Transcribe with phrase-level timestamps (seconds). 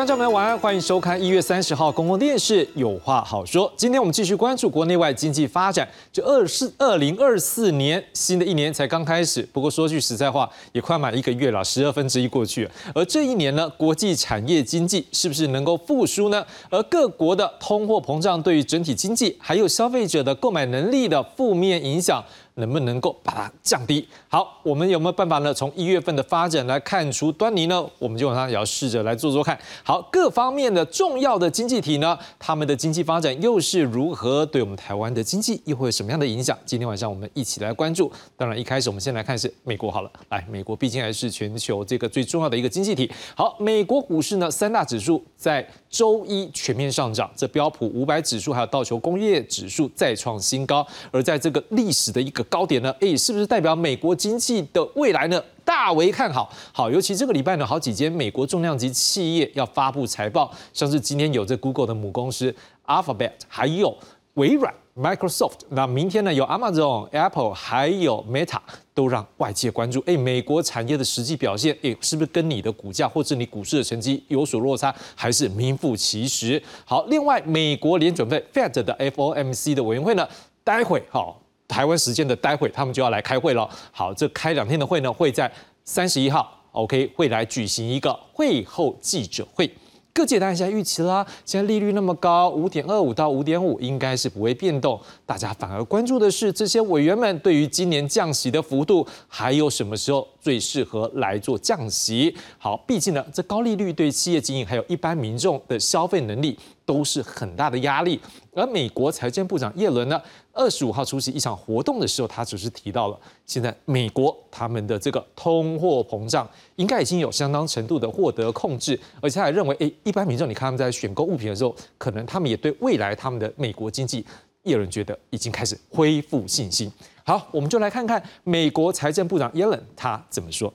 [0.00, 3.68] 观众朋友，晚安，欢迎收看一月三十号公共电视《有话好说》。
[3.76, 5.86] 今天我们继续关注国内外经济发展。
[6.10, 12.70] 这二四二零二四年新的一年才刚开始，不过说句实在话，也快满一个月了，十二分之一过去了。
[12.94, 16.42] 而这一年呢，国际产业经济是不是能够复苏呢？
[16.70, 22.24] 而各国的通货膨胀对于整体经济还有消费者的购买能力的负面影响。
[22.54, 24.06] 能不能够把它降低？
[24.32, 25.52] 好，我们有没有办法呢？
[25.52, 27.84] 从一月份的发展来看出端倪呢？
[27.98, 29.58] 我们基本上也要试着来做做看。
[29.82, 34.46] 好，各方面的重要的经济体呢，他们的经济发展又是如何？
[34.46, 36.56] 对我们台湾的经济又会有什么样的影响？
[36.64, 38.08] 今天晚上我们一起来关注。
[38.36, 40.10] 当然，一开始我们先来看是美国好了。
[40.28, 43.10] 来，美国毕竟还是全球这个最重要的一个经济体。
[43.34, 50.86] 好，美国股市呢，三大指数在周一全面上涨，这标普五百指数还有道琼工业指数再创新高。
[51.10, 52.94] 而在这个历史的一个高点呢？
[53.00, 55.42] 哎，是不是代表美国经济的未来呢？
[55.64, 56.52] 大为看好。
[56.72, 62.54] 好，尤其这个礼拜呢，好几间美国重量级企业要发布财报，像是今天有这 Google 的母公司
[62.86, 63.96] Alphabet，还有
[64.34, 65.60] 微软 Microsoft。
[65.70, 68.58] 那明天呢，有 Amazon、Apple，还有 Meta，
[68.92, 70.02] 都让外界关注。
[70.06, 76.62] 哎，美国产业的实际表现，哎，是不是跟你的股价或者你股市的成绩有所落差，还是名副其实？
[76.84, 80.28] 好，另外，美国联准会 Fed 的 FOMC 的委员会呢？
[80.62, 81.40] 待会好，
[81.70, 83.70] 台湾时间的待会，他们就要来开会了。
[83.92, 85.50] 好，这开两天的会呢，会在
[85.84, 89.70] 三十一号，OK，会来举行一个会后记者会。
[90.12, 95.00] 各界当然现在预期啦，现在利率那么高，五点二五到五点五，应该是不会变动。
[95.24, 102.36] 大家反而关注的是这些委员们对于今年降息的幅度，还有什么时候最适合来做降息。
[102.58, 108.20] 好，毕竟呢，这高利率对企业经营还有一般民众的消费能力都是很大的压力。
[108.52, 110.20] 而美国财政部长耶伦呢？
[110.52, 116.46] 二十五号出席一场活动的时候，他只是提到了现在美国他们的这个通货膨胀
[116.76, 124.26] 应该已经有相当程度的获得控制，而且他还认为，哎，一般民众你看他们在选购物品的时候，可能他们也对未来他们的美国经济，
[124.64, 126.92] 耶伦觉得已经开始恢复信心。
[127.24, 130.74] 好，我们就来看看美国财政部长耶伦他怎么说。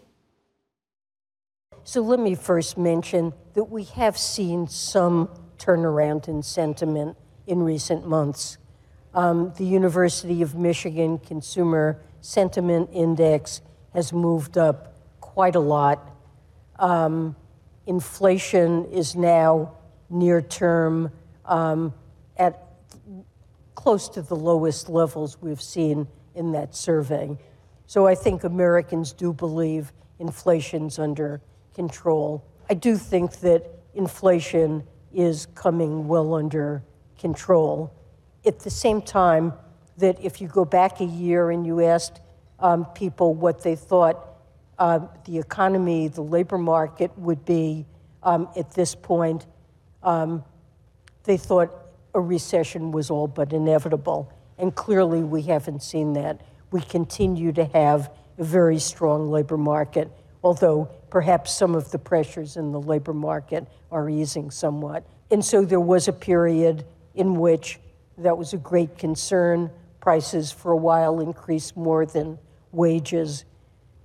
[1.84, 5.28] So let me first mention that we have seen some
[5.58, 7.18] turnaround in sentiment
[7.48, 8.58] in recent months.
[9.14, 13.62] Um, the University of Michigan Consumer Sentiment Index
[13.94, 16.12] has moved up quite a lot.
[16.78, 17.36] Um,
[17.86, 19.74] inflation is now
[20.10, 21.12] near term
[21.46, 21.94] um,
[22.38, 22.62] at
[23.76, 27.38] close to the lowest levels we've seen in that survey.
[27.88, 31.42] So I think Americans do believe inflation's under
[31.74, 32.44] control.
[32.70, 34.84] I do think that inflation
[35.16, 36.84] is coming well under
[37.18, 37.92] control
[38.46, 39.54] at the same time
[39.98, 42.22] that if you go back a year and you asked
[42.60, 44.28] um, people what they thought
[44.78, 47.86] uh, the economy, the labor market would be
[48.24, 49.46] um, at this point,
[50.04, 50.44] um,
[51.24, 51.72] they thought
[52.14, 54.32] a recession was all but inevitable.
[54.58, 56.42] And clearly, we haven't seen that.
[56.72, 60.12] We continue to have a very strong labor market,
[60.44, 65.08] although perhaps some of the pressures in the labor market are easing somewhat.
[65.32, 66.84] And so there was a period
[67.14, 67.80] in which
[68.18, 69.72] that was a great concern.
[70.02, 72.38] Prices for a while increased more than
[72.74, 73.46] wages.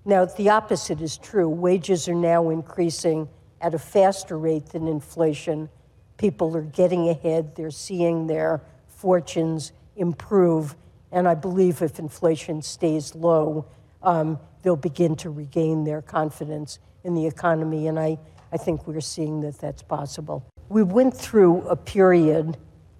[0.04, 1.48] Now, the opposite is true.
[1.48, 3.28] Wages are now increasing
[3.60, 5.68] at a faster rate than inflation.
[6.16, 10.76] People are getting ahead, they're seeing their fortunes improve.
[11.10, 13.66] And I believe if inflation stays low,
[14.00, 17.86] um, they'll begin to regain their confidence in the economy.
[17.86, 18.18] And I,
[18.52, 20.44] I think we're seeing that that's possible.
[20.68, 22.56] We went through a period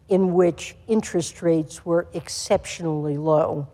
[0.09, 3.69] in which interest rates were exceptionally low.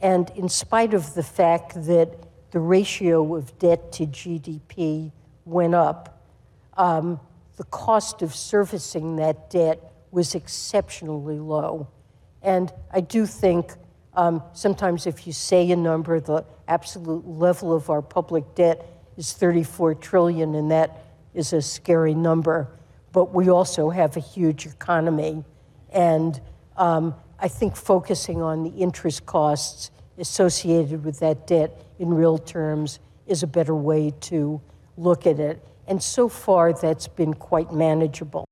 [0.00, 2.18] And in spite of the fact that
[2.50, 5.12] the ratio of debt to GDP
[5.44, 6.24] went up,
[6.76, 7.20] um,
[7.56, 11.86] the cost of servicing that debt was exceptionally low.
[12.42, 13.72] And I do think
[14.14, 18.86] um, sometimes if you say a number, the absolute level of our public debt
[19.19, 21.03] is 34 trillion, and that
[21.33, 22.67] is a scary number.
[23.11, 25.43] But we also have a huge economy
[25.91, 26.41] and
[26.77, 32.99] um, I think focusing on the interest costs associated with that debt in real terms
[33.27, 34.61] is a better way to
[34.97, 35.61] look at it.
[35.87, 38.45] And so far, that's been quite manageable.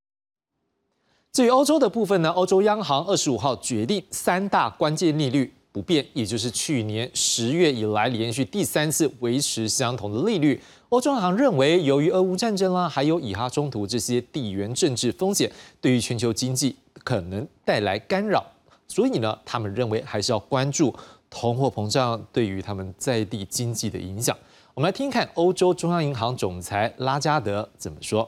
[1.32, 10.59] 至于欧洲的部分呢，欧洲央行二十五号决定三大关键利率 不变，也就是去年十月以来连续第三次维持相同的利率。
[10.89, 18.43] 欧洲央行认为，由于俄乌战争啦，还有以哈冲突这些地缘政治风险，对于全球经济可能带来干扰，
[18.87, 20.91] 所以呢，他们认为还是要关注
[21.29, 24.35] 通货膨胀对于他们在地经济的影响。
[24.73, 28.27] 我们来听听看欧洲中央银行总裁拉加德怎么说。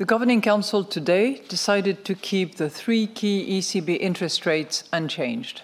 [0.00, 5.60] The Governing Council today decided to keep the three key ECB interest rates unchanged.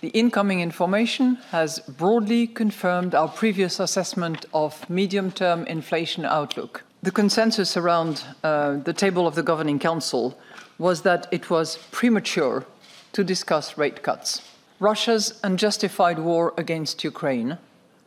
[0.00, 6.82] The incoming information has broadly confirmed our previous assessment of medium term inflation outlook.
[7.04, 10.36] The consensus around uh, the table of the Governing Council
[10.76, 12.66] was that it was premature
[13.12, 14.42] to discuss rate cuts.
[14.80, 17.58] Russia's unjustified war against Ukraine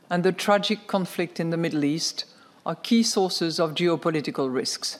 [0.09, 2.25] and the tragic conflict in the Middle East
[2.65, 4.99] are key sources of geopolitical risks.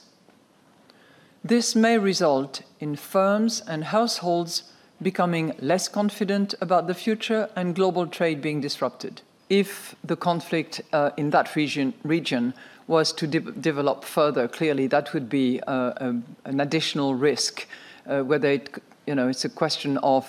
[1.46, 4.62] This may result in firms and households
[5.02, 9.20] becoming less confident about the future and global trade being disrupted.
[9.50, 12.54] If the conflict uh, in that region, region
[12.86, 17.66] was to de develop further, clearly that would be uh, a, an additional risk,
[18.06, 20.24] uh, whether it, you know, it's a question of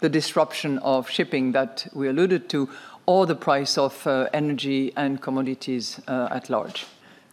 [0.00, 2.68] the disruption of shipping that we alluded to,
[3.06, 6.84] or the price of uh, energy and commodities uh, at large.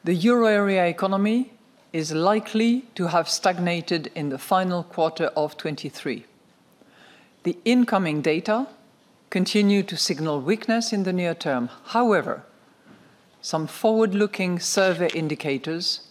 [0.05, 1.51] The euro area economy
[1.93, 6.25] is likely to have stagnated in the final quarter of 23.
[7.43, 8.67] The incoming data
[9.29, 11.69] continue to signal weakness in the near term.
[11.85, 12.43] However,
[13.41, 16.01] some forward looking survey indicators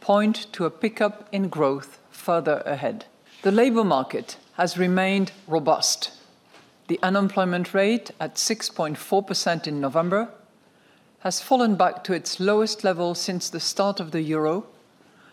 [0.00, 3.04] point to a pickup in growth further ahead.
[3.42, 6.12] The labour market has remained robust.
[6.88, 10.28] The unemployment rate at 6.4% in November
[11.20, 14.64] has fallen back to its lowest level since the start of the euro,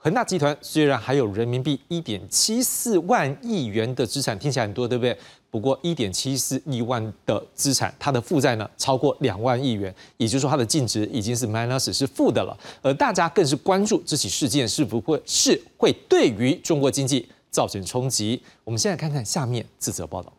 [0.00, 5.18] 恒大集团虽然还有人民币一点七四万亿元的资产，听起来很多，对不对？
[5.50, 12.56] 不过一点七四亿万的资产，它的负债呢超过两万亿元，也就是说它的净值已经是 minus 是负的了。
[12.80, 18.40] 而大家更是关注这起事件是否会是会对于中国经济造成冲击。
[18.62, 20.32] 我们现在看看下面这则报道。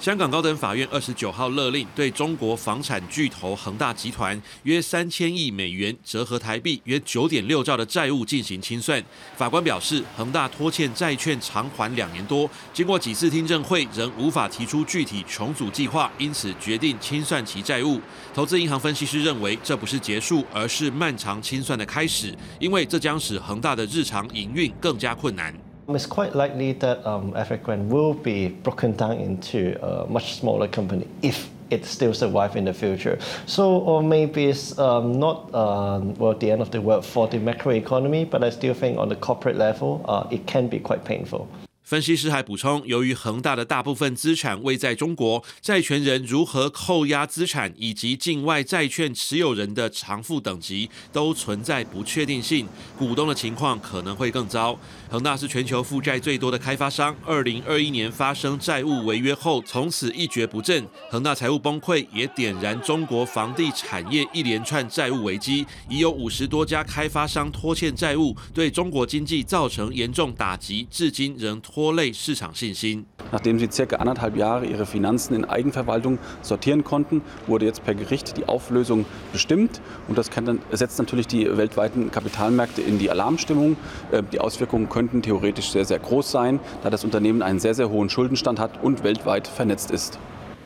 [0.00, 9.04] 香港高等法院二十九号勒令对中国房产巨头恒大集团约三千亿美元（折合台币约九点六兆）的债务进行清算。
[9.36, 18.00] 法官表示，恒大拖欠债券偿还两年多，经过几次听证会仍无法提出具体重组计划，因此决定清算其债务。
[18.32, 25.54] 投资银行分析师认为，这不是结束，而是漫长清算的开始，因为这将使恒大的日常营运更加困难。
[25.89, 31.47] It's quite likely that um, African will be broken down into a much smaller company if
[31.69, 33.19] it still survive in the future.
[33.45, 37.37] So, or maybe it's um, not um, well the end of the world for the
[37.37, 41.47] macroeconomy, but I still think on the corporate level, uh, it can be quite painful.
[41.85, 54.75] 分析师还补充，由于恒大的大部分资产位在中国，债权人如何扣押资产以及境外债券持有人的偿付等级都存在不确定性，股东的情况可能会更糟。
[55.10, 60.86] 恒大是全球负债最多的开发商，二零二一年发生债务违约后，从此一蹶不振。
[61.10, 71.90] 恒大财务崩溃也点燃中国房地产业一连串债务危机，已有五十多家开发商拖欠债务，对中国经济造成严重打击，至今仍拖。
[71.92, 73.04] 累市场信心。
[73.32, 78.44] Nachdem sie circa anderthalb Jahre ihre Finanzen in Eigenverwaltung sortieren konnten, wurde jetzt per Gericht die
[78.44, 79.80] Auflösung bestimmt.
[80.06, 83.76] Und das kann dann, setzt natürlich die weltweiten Kapitalmärkte in die Alarmstimmung.
[84.32, 84.99] Die Auswirkungen können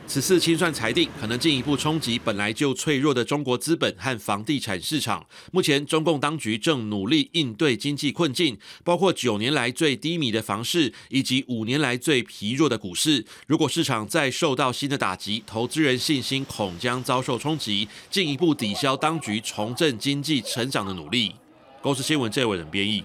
[0.07, 5.25] 此次清算裁定可能进一步冲击本来就脆弱的中国资本和房地产市场。
[5.51, 13.25] 目前，中共当局正努力应对经济困境，包括九年来最低迷的房市以及五年来最疲弱的股市。
[13.47, 21.33] 如果市场再受到新的打击，投资人信心恐将遭受冲击，进一步抵消当局重振经济成长的努力。
[21.81, 23.03] 公司新闻这位人编译。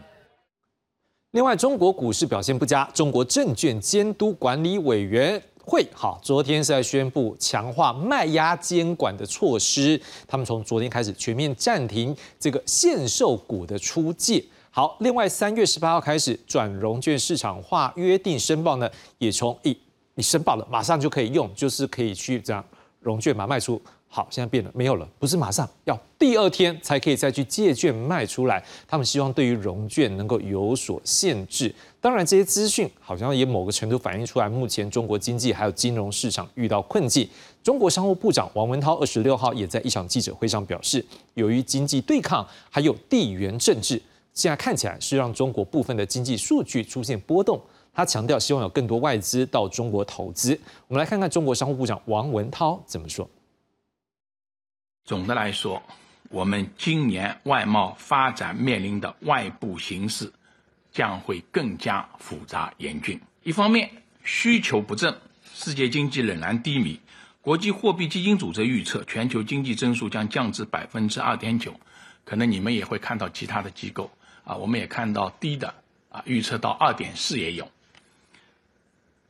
[1.32, 5.40] 另外，中国股市表现不佳，中国证券监督管理委员。
[5.64, 10.00] 会好，昨天是在宣布强化卖压监管的措施。
[10.26, 14.44] 他们从昨天开始全面暂停这个限售股的出借。
[14.72, 19.76] 好，另外三月十八号开始转融券市场化约定申报呢，也从一
[20.16, 22.64] 你申报了马上就可以用，就是可以去这样
[22.98, 23.80] 融券嘛卖出。
[24.12, 28.60] 好，现在变了，没有了，不是马上要第二天才可以再去借券卖出来。
[28.88, 31.72] 他们希望对于融券能够有所限制。
[32.00, 37.28] 当然，这些资讯好像也某个程度反映出来，目前中国经济还有金融市场遇到困境。
[37.62, 44.02] 中国商务部长王文涛二十六号也在一场记者会上表示，由于经济对抗还有地缘政治，
[44.34, 47.60] 现在看起来是让中国部分的经济数据出现波动。
[47.94, 50.58] 他强调希望有更多外资到中国投资。
[50.88, 53.28] 我们来看看中国商务部长王文涛怎么说。
[55.04, 55.82] 总的来说，
[56.28, 60.32] 我们今年外贸发展面临的外部形势
[60.92, 63.20] 将会更加复杂严峻。
[63.42, 63.90] 一方面，
[64.22, 65.18] 需求不振，
[65.54, 67.00] 世界经济仍然低迷。
[67.42, 71.80] 国际货币基金组织预测，全球经济增速将降至百分之二点九。
[72.24, 74.10] 可能你们也会看到其他的机构
[74.44, 75.74] 啊，我们也看到低的
[76.10, 77.68] 啊，预测到二点四也有。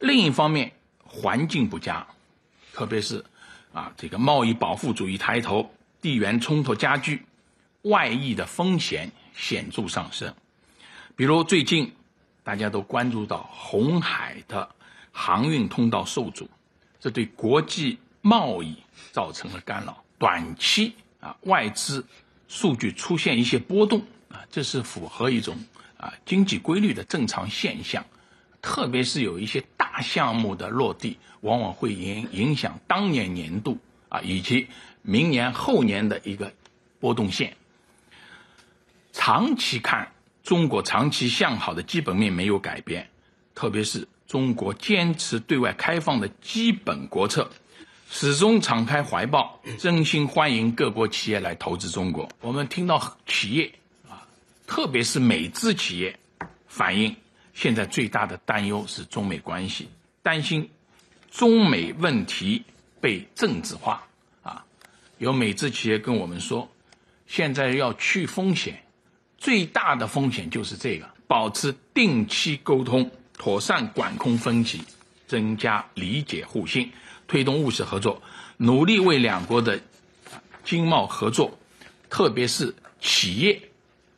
[0.00, 0.72] 另一方面，
[1.04, 2.06] 环境不佳，
[2.74, 3.24] 特别是
[3.72, 7.24] 啊，这个贸易保护主义抬头，地缘冲突加剧，
[7.82, 10.34] 外溢的风险显著上升。
[11.16, 11.92] 比如最近
[12.42, 14.70] 大家都关注到红海的
[15.12, 16.48] 航运通道受阻。
[16.98, 18.76] 这对国际贸易
[19.12, 22.06] 造成了干扰，短期啊外资
[22.48, 25.56] 数据出现一些波动啊，这是符合一种
[25.96, 28.04] 啊经济规律的正常现象。
[28.62, 34.68] 特别是有一些大项目的落地，往往会影影响当年年度啊以及
[35.02, 36.52] 明年后年的一个
[36.98, 37.56] 波动线。
[39.12, 40.12] 长期看，
[40.42, 43.10] 中国长期向好的基本面没有改变，
[43.54, 44.08] 特别是。
[44.26, 47.50] 中国坚持对外开放的基本国策，
[48.08, 52.28] 始终敞开怀抱，真心欢迎各国企业来投资中国。
[52.40, 53.72] 我们听到企业
[54.08, 54.22] 啊，
[54.68, 56.16] 特别是美资企业
[56.68, 57.16] 反映，
[57.60, 59.86] 现在最大的担忧是中美关系，
[60.22, 60.70] 担心
[61.30, 62.64] 中美问题
[63.02, 64.02] 被政治化
[64.42, 64.64] 啊。
[65.18, 66.66] 有美资企业跟我们说，
[67.26, 68.82] 现在要去风险，
[69.36, 73.10] 最大的风险就是这个，保持定期沟通。
[73.34, 74.82] 妥善管控分歧，
[75.26, 76.90] 增加理解互信，
[77.26, 78.22] 推动务实合作，
[78.56, 79.78] 努力为两国的
[80.64, 81.58] 经贸合作，
[82.08, 83.60] 特别是企业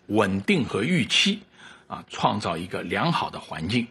[0.07, 1.41] 稳定和预期
[1.93, 3.87] 啊，创造一个良好的环境。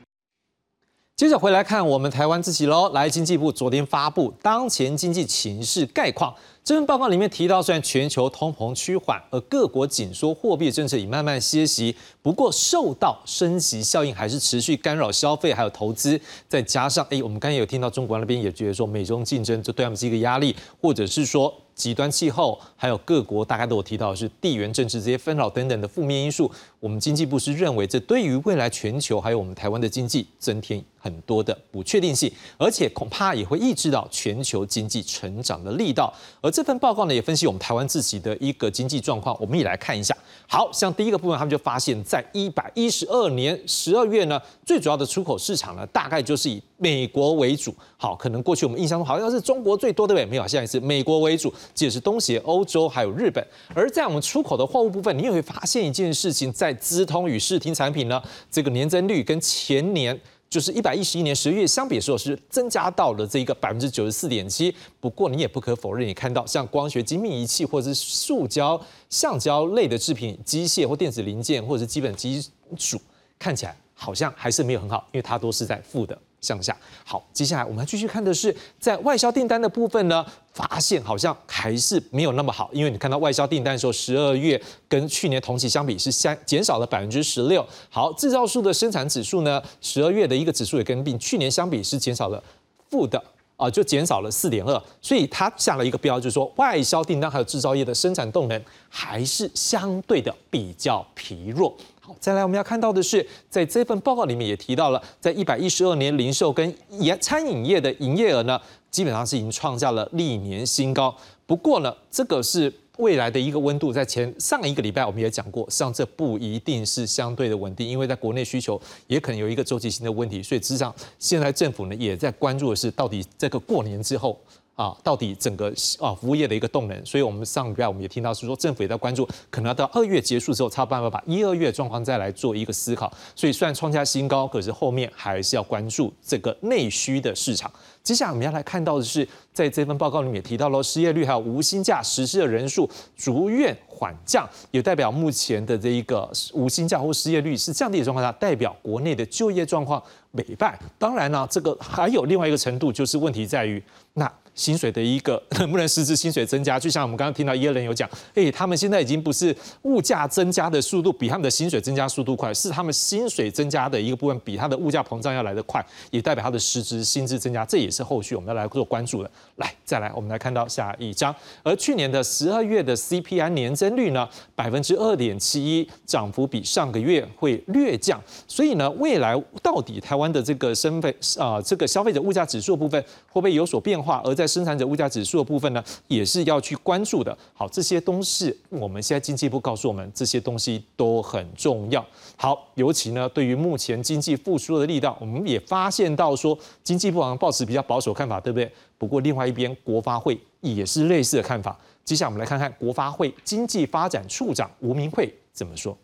[1.16, 6.34] 接着回来看我们台湾自己喽，来经济部昨天发布当前经济情势概况。
[6.64, 16.20] 这份报告里面提到，虽然全球通膨趋缓，而各国紧缩货币政策已慢慢歇息，不过受到升级效应还是持续干扰消费还有投资。
[16.50, 26.52] 再加上，哎，我们刚才有听到中国那边也觉得说，美中竞争这对他们是一个压力，或者是说极端气候，还有各国大概都有提到是地缘政治这些纷扰等等的负面因素。
[26.80, 36.14] 我们经济部是认为，这对于未来全球还有我们台湾的经济增添很多的不确定性，而且恐怕也会抑制到全球经济成长的力道。
[36.40, 40.16] 而这份报告呢，也分析我们台湾自己的一个经济状况，我们也来看一下。
[40.54, 47.74] 好像第一个部分，他们就发现，在一百一十二年十二月呢，最主要的出口市场呢，大概就是以美国为主。
[47.96, 50.26] 好，可能过去我们印象中好像是中国最多，对不对？
[50.26, 53.42] 没有，现在是美国为主，即是东协、欧洲还有日本。
[53.74, 60.20] 而在我们出口的货物部分，你也会发现一件事情，在资通与视听产品呢，这个年增率跟前年。
[60.52, 64.76] 就是一百一十一年十月相比的时候，是增加到了这一个百分之九十四点七。
[65.00, 68.80] 不过你也不可否认，你看到像光学精密仪器或者是塑胶、
[69.10, 72.46] 橡胶类的制品、机械或电子零件或者是基本基
[72.78, 73.00] 础，
[73.40, 76.18] 看起来好像还是没有很好，因为它都是在负的。
[76.42, 87.64] 向下好，接下来我们继续看的是在外销订单的部分呢，发现好像还是没有那么好，因为你看到外销订单的时候，十二月跟去年同期相比是相减少了百分之十六。
[87.90, 92.44] 好，制造数的生产指数呢，十二月的一个指数也跟并去年相比是减少了
[92.90, 93.24] 负的
[93.56, 101.78] 啊，就减少了四点二，所以它下了一个标，就是说外销订单还有制造业的生产动能还是相对的比较疲弱。
[102.20, 111.16] 再来，我们要看到的是，在这份报告里面也提到了，在一百一十二年，零售跟业餐饮业的营业额呢，基本上是已经创下了历年新高。
[111.46, 120.44] 不过呢，这个是未来的一个温度，在前上一个礼拜我们也讲过，实际上这不一定是相对的稳定，因为在国内需求也可能有一个周期性的问题。
[120.44, 124.40] 所以，实际上现在政府呢也在关注的是，到底这个过年之后。
[124.82, 133.14] 啊，到底整个啊服务业的一个动能，所以我们上礼拜我们也听到是说，政府也在关注，可能要到二月结束之后，才有办法把一二月状况再来做一个思考。
[133.36, 137.72] 所以虽然创下新高，可是后面还是要关注这个内需的市场。
[138.02, 150.80] 接下来我们要来看到的是，在这份报告里面提到了失业率还有无薪假实施的人数逐月缓降，也代表目前的这一个无薪假或失业率是降低的状况下，代表国内的就业状况美败。
[150.98, 153.84] 当然呢，这个还有另外一个程度，就是问题在于
[154.14, 154.32] 那。
[154.62, 156.80] 薪水的一个 能不能实质薪水增加？
[156.80, 169.32] 就像我们刚刚听到耶伦有讲，哎，他们现在已经不是物价增加的速度比他们的薪水增加速度快，是他们薪水增加的一个部分比他的物价膨胀要来得快，也代表他的实质薪资增加，这也是后续我们要来做关注的。
[169.56, 184.22] 来，再来，我们来看到下一章，而去年的十二月的 CPI 年增率呢，百分之二点七一，涨幅比上个月会略降，所以呢，未来到底台湾的这个生费啊，这个消费者物价指数部分会不会有所变化？
[184.24, 187.38] 而在生产者物价指数的部分呢，也是要去关注的。
[187.54, 192.06] 好，这些东西我们现在经济部告诉我们，这些东西都很重要。
[192.36, 198.72] 好，尤其呢，对于目前经济复苏的力道，我们也发现到说，经济部好像保持比较保守看法，对不对？
[198.98, 201.80] 不过另外一边，国发会也是类似的看法。
[202.04, 205.98] 接下来我们来看看国发会经济发展处长吴明慧怎么说。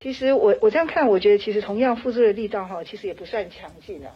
[0.00, 4.12] 其实我我这样看，我觉得其实同样复苏的力道哈，其实也不算强劲啊，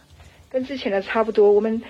[0.49, 1.51] 跟之前的差不多。
[1.51, 1.81] 我们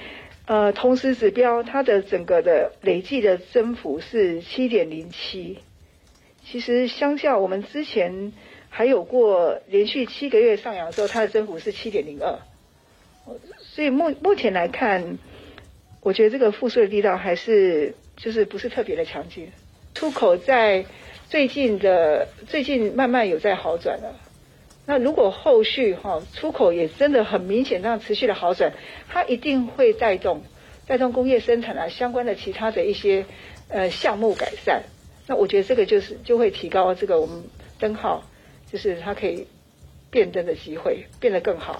[0.49, 5.59] 呃同时指标它的整个的累计的增幅是七点零七，
[6.43, 8.33] 其实相较我们之前
[8.67, 12.39] 还有过连续七个月上扬的时候，它的增幅是七点零二。
[13.59, 15.19] 所以目目前来看，
[16.01, 19.51] 我觉得这个复苏的力道还是就是不是特别的强劲。
[19.93, 20.83] 出口在
[21.29, 24.15] 最近的最近慢慢有在好转了。
[24.89, 28.73] 那如果后续哈出口也真的很明显这样持续的好转，
[29.07, 30.41] 它一定会带动
[30.87, 33.25] 带动工业生产啊相关的其他的一些
[33.67, 34.81] 呃项目改善。
[35.27, 37.43] 那我觉得这个就是就会提高这个我们
[37.77, 38.23] 灯号，
[38.71, 39.45] 就是它可以
[40.09, 41.79] 变灯的机会变得更好。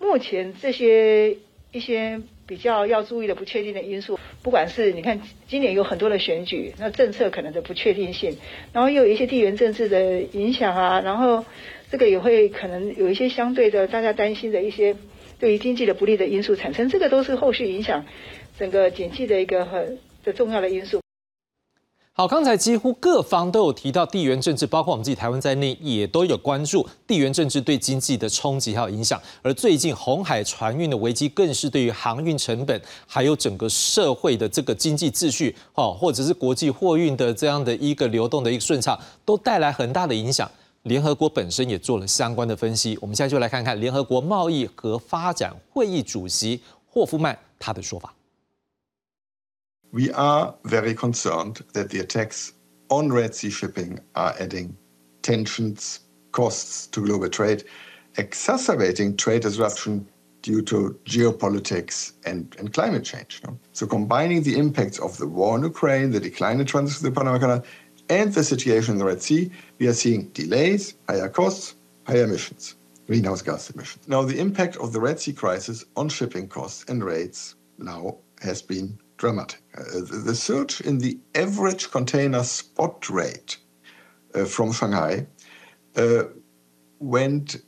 [0.00, 1.36] 目前这些
[1.70, 8.36] 一些比较要注意的不确定的因素，不管是你看今年有很多的选举，那政策可能的不确定性，
[8.72, 11.44] 然后又有一些地缘政治的影响啊，然后
[11.90, 14.96] 这个也会可能有一些相对的大家担心的一些
[15.40, 18.04] 对于经济的不利的因素产生，这个都是后续影响
[18.58, 21.00] 整个经济的一个很的重要的因素。
[22.12, 29.18] 好，刚才几乎各方都有提到地缘政治，包括我们自己台湾在内，也都有关注地缘政治对经济的冲击还有影响。
[29.42, 40.50] 而最近红海船运的危机，更是对于航运成本，还有整个社会的这个经济秩序，哦，或者是国际货运的这样的一个流动的一个顺畅，都带来很大的影响。
[40.83, 48.13] 联合国本身也做了相关的分析，我们现在就来看看联合国贸易和发展会议主席霍夫曼他的说法。
[49.91, 52.49] We are very concerned that the attacks
[52.89, 54.75] on Red Sea shipping are adding
[55.21, 55.99] tensions,
[56.31, 57.63] costs to global trade,
[58.17, 60.05] exacerbating trade disruption
[60.41, 63.41] due to geopolitics and, and climate change.
[63.43, 63.57] No?
[63.71, 67.11] So, combining the impacts of the war in Ukraine, the decline in transit to the
[67.11, 67.63] Panama Canal,
[68.10, 72.74] and the situation in the Red Sea, we are seeing delays, higher costs, higher emissions,
[73.06, 74.06] greenhouse gas emissions.
[74.08, 78.60] Now, the impact of the Red Sea crisis on shipping costs and rates now has
[78.60, 79.62] been dramatic.
[79.78, 83.58] Uh, the surge in the average container spot rate
[84.34, 85.26] uh, from Shanghai
[85.96, 86.24] uh,
[86.98, 87.62] went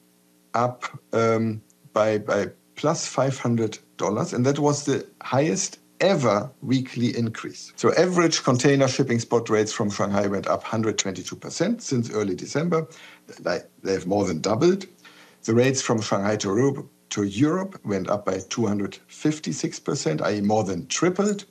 [0.55, 7.72] up um, by, by plus $500, and that was the highest ever weekly increase.
[7.76, 12.86] So average container shipping spot rates from Shanghai went up 122% since early December.
[13.82, 14.86] They've more than doubled.
[15.44, 20.86] The rates from Shanghai to Europe to Europe went up by 256%, i.e., more than
[20.86, 21.44] tripled.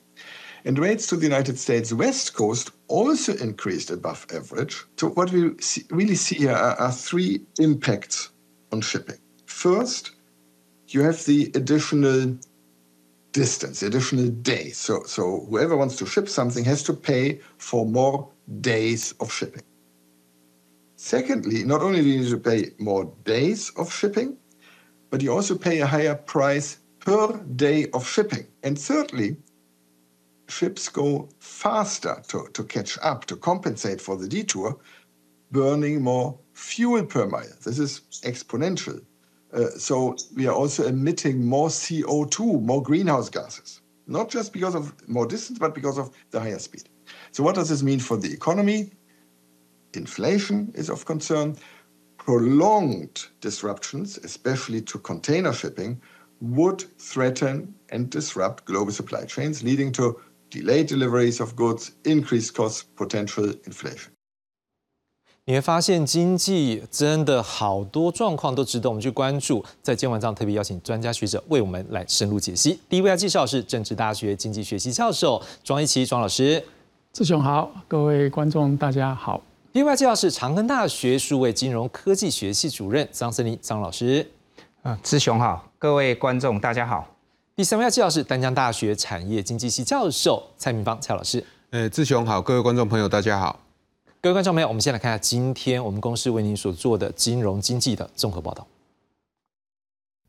[0.64, 4.84] And rates to the United States West Coast also increased above average.
[4.96, 8.30] So, what we see, really see here are, are three impacts
[8.72, 9.18] on shipping.
[9.46, 10.12] First,
[10.88, 12.38] you have the additional
[13.32, 14.76] distance, additional days.
[14.78, 18.28] So, so whoever wants to ship something has to pay for more
[18.60, 19.62] days of shipping.
[20.96, 24.36] Secondly, not only do you need to pay more days of shipping,
[25.10, 28.46] but you also pay a higher price per day of shipping.
[28.62, 29.36] And thirdly,
[30.48, 34.78] ships go faster to, to catch up, to compensate for the detour,
[35.50, 37.56] burning more fuel per mile.
[37.64, 39.04] This is exponential.
[39.52, 44.94] Uh, so we are also emitting more CO2, more greenhouse gases, not just because of
[45.08, 46.88] more distance, but because of the higher speed.
[47.32, 48.92] So what does this mean for the economy?
[49.94, 51.56] Inflation is of concern
[52.16, 56.00] prolonged disruptions, especially to container shipping,
[56.40, 62.82] would threaten and disrupt global supply chains, leading to delayed deliveries of goods, increased costs,
[62.82, 64.12] potential inflation.
[65.44, 69.64] 你会发现经济真的好多状况都值得我们去关注。
[69.82, 72.78] 在今晚上特别邀请专家学者为我们来深入解析。
[72.88, 76.64] 第一位要介绍是政治大学经济学系教授庄一奇庄老师，
[77.12, 79.42] 志雄好，各位观众大家好。
[79.72, 84.24] 另外介绍是长庚大学数位金融科技学系主任张森林张老师。
[84.82, 87.16] 啊，志雄好，各位观众大家好。
[87.56, 91.44] 第三位要介绍是丹江大学产业经济系教授蔡明芳蔡老师。
[91.70, 93.58] 呃，志雄好，各位观众朋友大家好。
[94.24, 98.64] 各位观众朋友，我们先来看一下今天我们公司为您所做的金融经济的综合报道。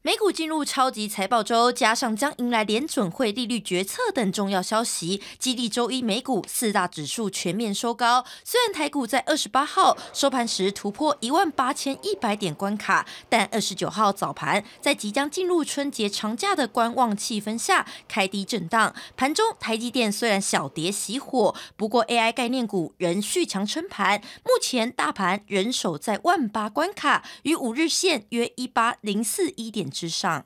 [0.06, 8.26] 美股进入超级财报周，加上将迎来联准会利率决策等重要消息，激励周一美股四大指数全面收高。
[8.44, 18.94] 虽然台股在二十八号收盘时突破一万八千一百点关卡，但二十九号早盘在即将进入春节长假的观望气氛下开低震荡。
[19.16, 24.20] 盘中台积电虽然小跌熄火，不过 AI 概念股仍续强撑盘。
[24.44, 29.93] 目前大盘仍守在万八关卡，与五日线约一八零四一点。
[29.94, 30.46] 之上，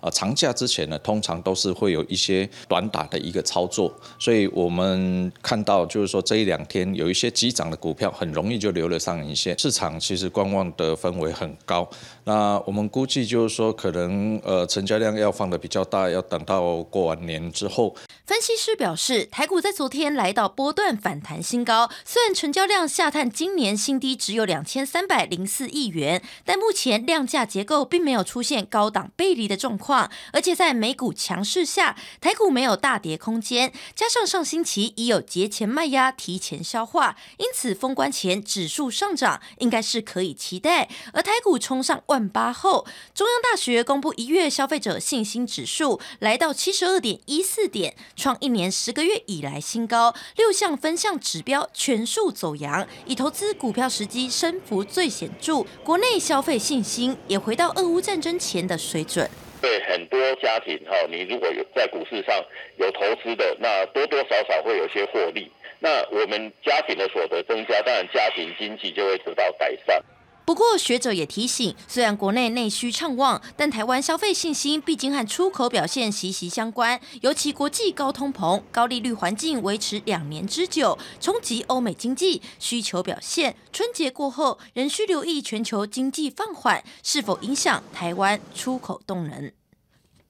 [0.00, 11.88] 呃，长假之前呢，通常都是会有一些短打的一个操作，所以我们看到就是说这一两天有一些急涨的股票，很容易就留了上影线，市场其实观望的氛围很高。
[12.24, 17.96] 那我们估计就是说，可能呃成交量要放的比较大，要等到过完年之后。
[18.26, 29.87] 分析师表示，台股在昨天来到波段反弹新高，虽然成交量下探今年新低只有两千三百零四亿元，但目前量价结构并没有出现高档背离的状况，
[30.32, 40.88] 而且在美股强势下，台股没有大跌空间，加上上星期已有节前卖压提前消化，因此封关前指数上涨应该是可以期待。
[41.12, 47.96] 而台股冲上万八后，中央大学公布一月消费者信心指数来到七十二点一四点。
[48.16, 55.64] 创一年十个月以来新高，六项分项指标全数走阳，以投资股票时机升幅最显著。
[55.84, 59.30] 国内消费信心也回到俄乌战争前的水准。
[59.60, 62.44] 对很多家庭哈，你如果有在股市上
[62.76, 65.50] 有投资的，那多多少少会有些获利。
[65.80, 70.02] 那我们家庭的所得增加，当然家庭经济就会得到改善。
[70.48, 76.98] 不过，学者也提醒，虽然国内内需畅旺，但台湾消费信心毕竟和出口表现息息相关。
[77.20, 83.56] 尤其国际高通膨、高利率环境维持两年之久，冲击欧美经济需求表现。
[83.74, 89.52] 春节过后，仍需留意全球经济放缓是否影响台湾出口动能。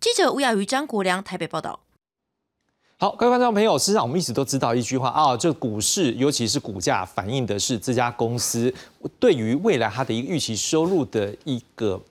[0.00, 1.78] 记者吴雅瑜、张国良台北报道。
[3.00, 8.74] 好，各位观众朋友，实际上我们一直都知道一句话啊，这股市尤其是股价反映的是这家公司
[9.20, 12.02] 对于未来它的一个预期收入的一个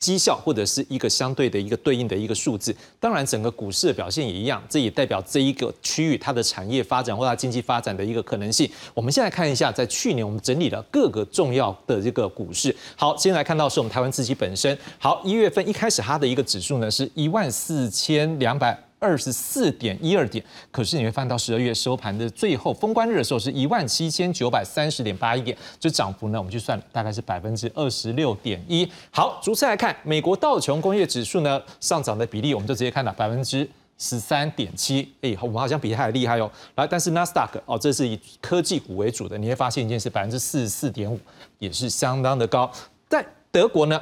[0.00, 2.76] 绩效，或者是一个相对的一个对应的一个数字。
[3.00, 8.70] 当然，整个股市的表现也一样，这也代表这一个区域它的产业发展或它经济发展的一个可能性。
[8.92, 12.76] 我们现在看一下，在去年我们整理了各个重要的这个股市。
[12.96, 14.78] 好，先来看到是我们台湾自己本身。
[14.98, 18.87] 好，一月份一开始它的一个指数呢是一万四千两百。
[18.98, 28.88] 二十四点一二点，可是你会翻到十二月收盘的最后封关日的时候是一万七千九百三十点八一点，这涨幅呢，我们就算大概是百分之二十六点一。
[29.10, 35.08] 好，逐次来看，美国道琼工业指数呢上涨的比例，我们就直接看到百分之十三点七。
[35.20, 36.50] 哎，我们好像比它还厉害哦。
[36.74, 41.18] 来，但是纳斯达克哦，这是以科技股为主的，你会发现一件事，百分之四十四点五，
[41.60, 42.68] 也是相当的高。
[43.08, 44.00] 在德国呢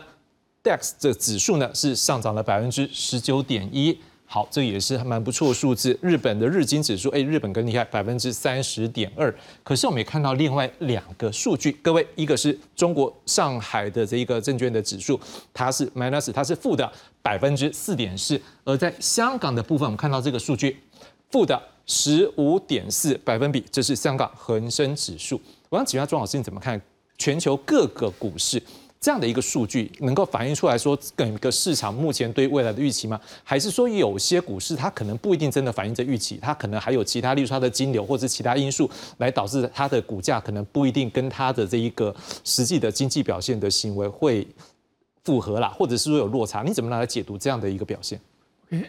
[0.64, 3.98] ，DAX 这指数呢是上涨了百分之十九点一。
[4.28, 5.96] 好，这也是蛮不错的数字。
[6.02, 9.32] 日本的日经指数，哎，日本更厉害，百分之三十点二。
[9.62, 15.18] 可是我们也看到另外两个数据，各位，一个是中国上海的这一个证券的指数，
[15.54, 16.90] 它是 minus，它是负的
[17.22, 18.40] 百分之四点四。
[18.64, 20.76] 而在香港的部分，我们看到这个数据，
[21.30, 25.40] 负的十五点四百分比，这是香港恒生指数。
[25.68, 26.80] 我想请问庄老师，你怎么看
[27.16, 28.60] 全球各个股市？
[28.98, 33.20] 这样的一个数据能够反映出来说整个市场目前对未来的预期吗？
[33.44, 44.46] 还是说有些股市它可能不一定真的反映着预期，它可能还有其他，例如它的金流或者其他因素来导致它的股价可能不一定跟它的这一个实际的经济表现的行为会
[45.24, 46.62] 符合啦，或者是说有落差？
[46.62, 48.20] 你怎么来解读这样的一个表现？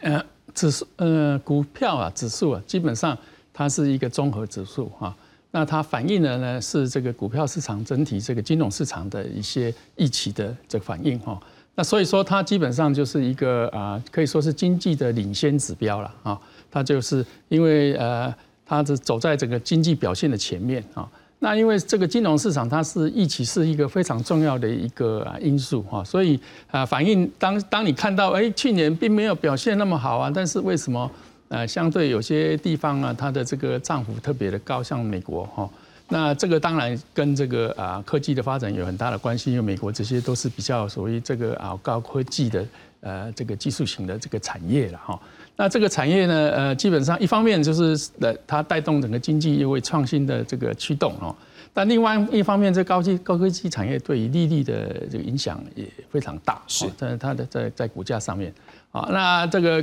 [0.02, 0.24] 呃，
[0.56, 3.16] 指数呃股票啊指数啊，基本上
[3.54, 5.16] 它是一个综合指数哈。
[5.52, 11.40] 那它反映的呢是这个股票市场整体这个金融市场的一些预期的这个反应哈。
[11.76, 16.40] 那所以说它基本上就是一个啊，可以说是经济的领先指标了啊。
[16.70, 18.34] 它就是因为呃，
[18.66, 21.08] 它是走在整个经济表现的前面啊。
[21.40, 26.40] 那因为这个金融市场它是预期是一个非常重要的一个因素哈，所以
[26.72, 31.10] 啊，反映当当你看到哎去年并没有表现那么好啊，但是为什么？
[31.50, 35.70] 呃，相对有些地方啊，它的这个涨幅特别的高，像美国哈，
[36.10, 42.66] 那这个当然跟这个啊科技的发展有很大的关系，因为美国这些都是比较属于这个啊高科技的
[43.00, 45.18] 呃这个技术型的这个产业了哈。
[45.56, 51.34] 那这个产业呢，呃，基本上一方面就是呃它带动整个经济又为创新的这个驱动哦，
[51.74, 58.54] 但另外一方面，这高技高科技产业对于利率的这个影响也非常大，是在它的在在股价上面
[58.92, 59.82] 啊，那这个。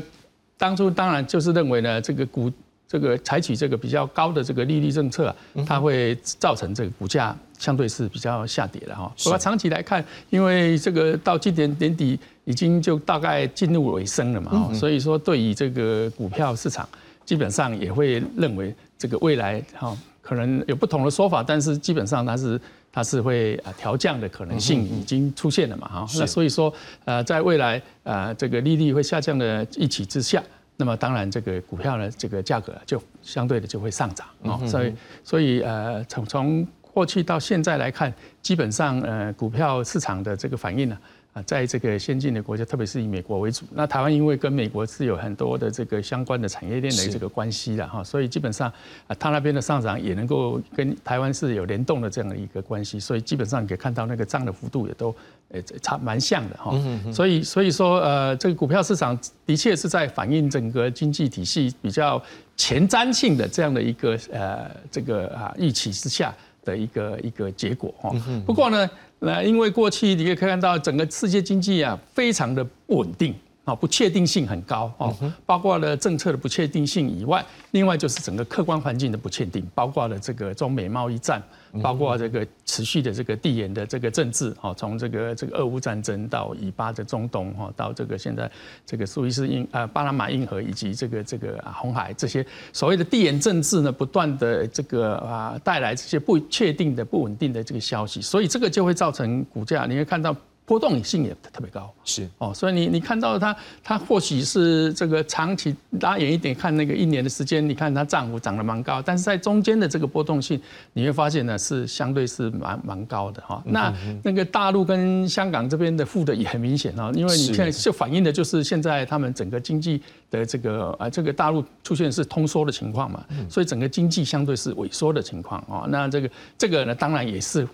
[0.64, 2.50] 当初当然就是认为呢，这个股
[2.88, 5.34] 这个采取这个比较高的这个利率政策，
[5.66, 9.12] 它会造成这个股价相对是比较下跌的哈。
[9.22, 16.88] 不过长期来看，因为这个到今年年底已经就大概进入尾声了嘛，所以说对于这个股票市场，
[17.26, 22.58] 基本上也会认为这个未来哈可能有不同的说法，但是基本上它是
[22.94, 26.06] 它是会啊调降的可能性已经出现了嘛哈。
[26.18, 26.72] 那所以说
[27.04, 30.42] 呃在未来呃这个利率会下降的一起之下。
[30.76, 34.58] 那么当然，这个股票呢，这个价格就相对的就会上涨啊。
[34.66, 40.98] 所以，所以呃，从从过去到现在来看，基本上呃，股票市场的这个反应呢。
[40.98, 41.00] 啊，
[41.42, 48.72] 在这个先进的国家，特别是以美国为主，那台湾因为跟美国是有很多的这个相关的产业链的这个关系的哈，所以基本上
[49.08, 55.12] 啊，它那边的上涨也能够跟台湾是有联动的这样的一个关系，所以基本上可以看到那个涨的幅度也都
[55.48, 56.72] 呃差蛮像的哈。
[57.12, 62.22] 所以所以说呃，这个股票市场的确是在反映整个经济体系比较
[62.56, 66.32] 前瞻性的这样的一个呃这个啊预期之下
[66.64, 68.14] 的一个一个结果哈。
[68.46, 68.88] 不过呢。
[69.24, 73.34] 那因为过去你可以看到整个世界经济啊，非常的不稳定。
[73.64, 75.14] 啊，不确定性很高哦，
[75.46, 81.42] 包括了政策的不确定性以外，另外就是整个客观环境的不确定，包括了这个中美贸易战。
[81.82, 88.48] 包括这个持续的这个地缘的这个政治，哈，从这个这个俄乌战争到以巴的中东，哈，到这个现在
[88.86, 100.32] 这个苏伊士运呃巴拿马运河以及这个这个啊红海这些所谓的地缘政治呢，不断的这个啊带来这些不确定的不稳定的这个消息，所以这个就会造成股价，你会看到。
[100.66, 110.58] 波动性也特别高，是哦，所以你你看到它，它或许是这个长期拉远一点看那个一年的时间，你看它涨幅涨得蛮高，但是在中间的这个波动性，
[110.94, 113.62] 你会发现呢是相对是蛮蛮高的哈。
[113.66, 120.00] 那那个大陆跟香港这边的负的也很明显啊，因为你现在就反映的就是现在他们整个经济
[120.30, 125.84] 的这个啊这个大陆出现是通缩的情况嘛，所以整个经济相对是萎缩的情况啊。
[125.90, 127.68] 那这个这个呢，当然也是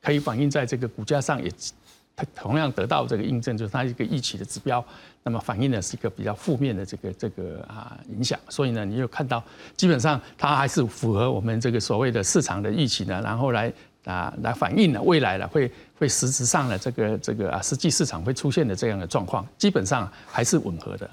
[0.00, 1.50] 可以反映在这个股价上也。
[2.16, 4.82] 它同样得到这个印证，就是它一个预期的指标，
[5.22, 9.44] 那么反映的是一个比较负面的这个这个啊影响，所以呢，你又看到
[9.76, 13.70] 基本上它还是符合我们这个所谓的市场的预期呢，然后来
[14.06, 21.10] 啊来反映了未来呢会会实质上的这个这个啊实际市场会出现的这样的状况，基本上还是吻合的。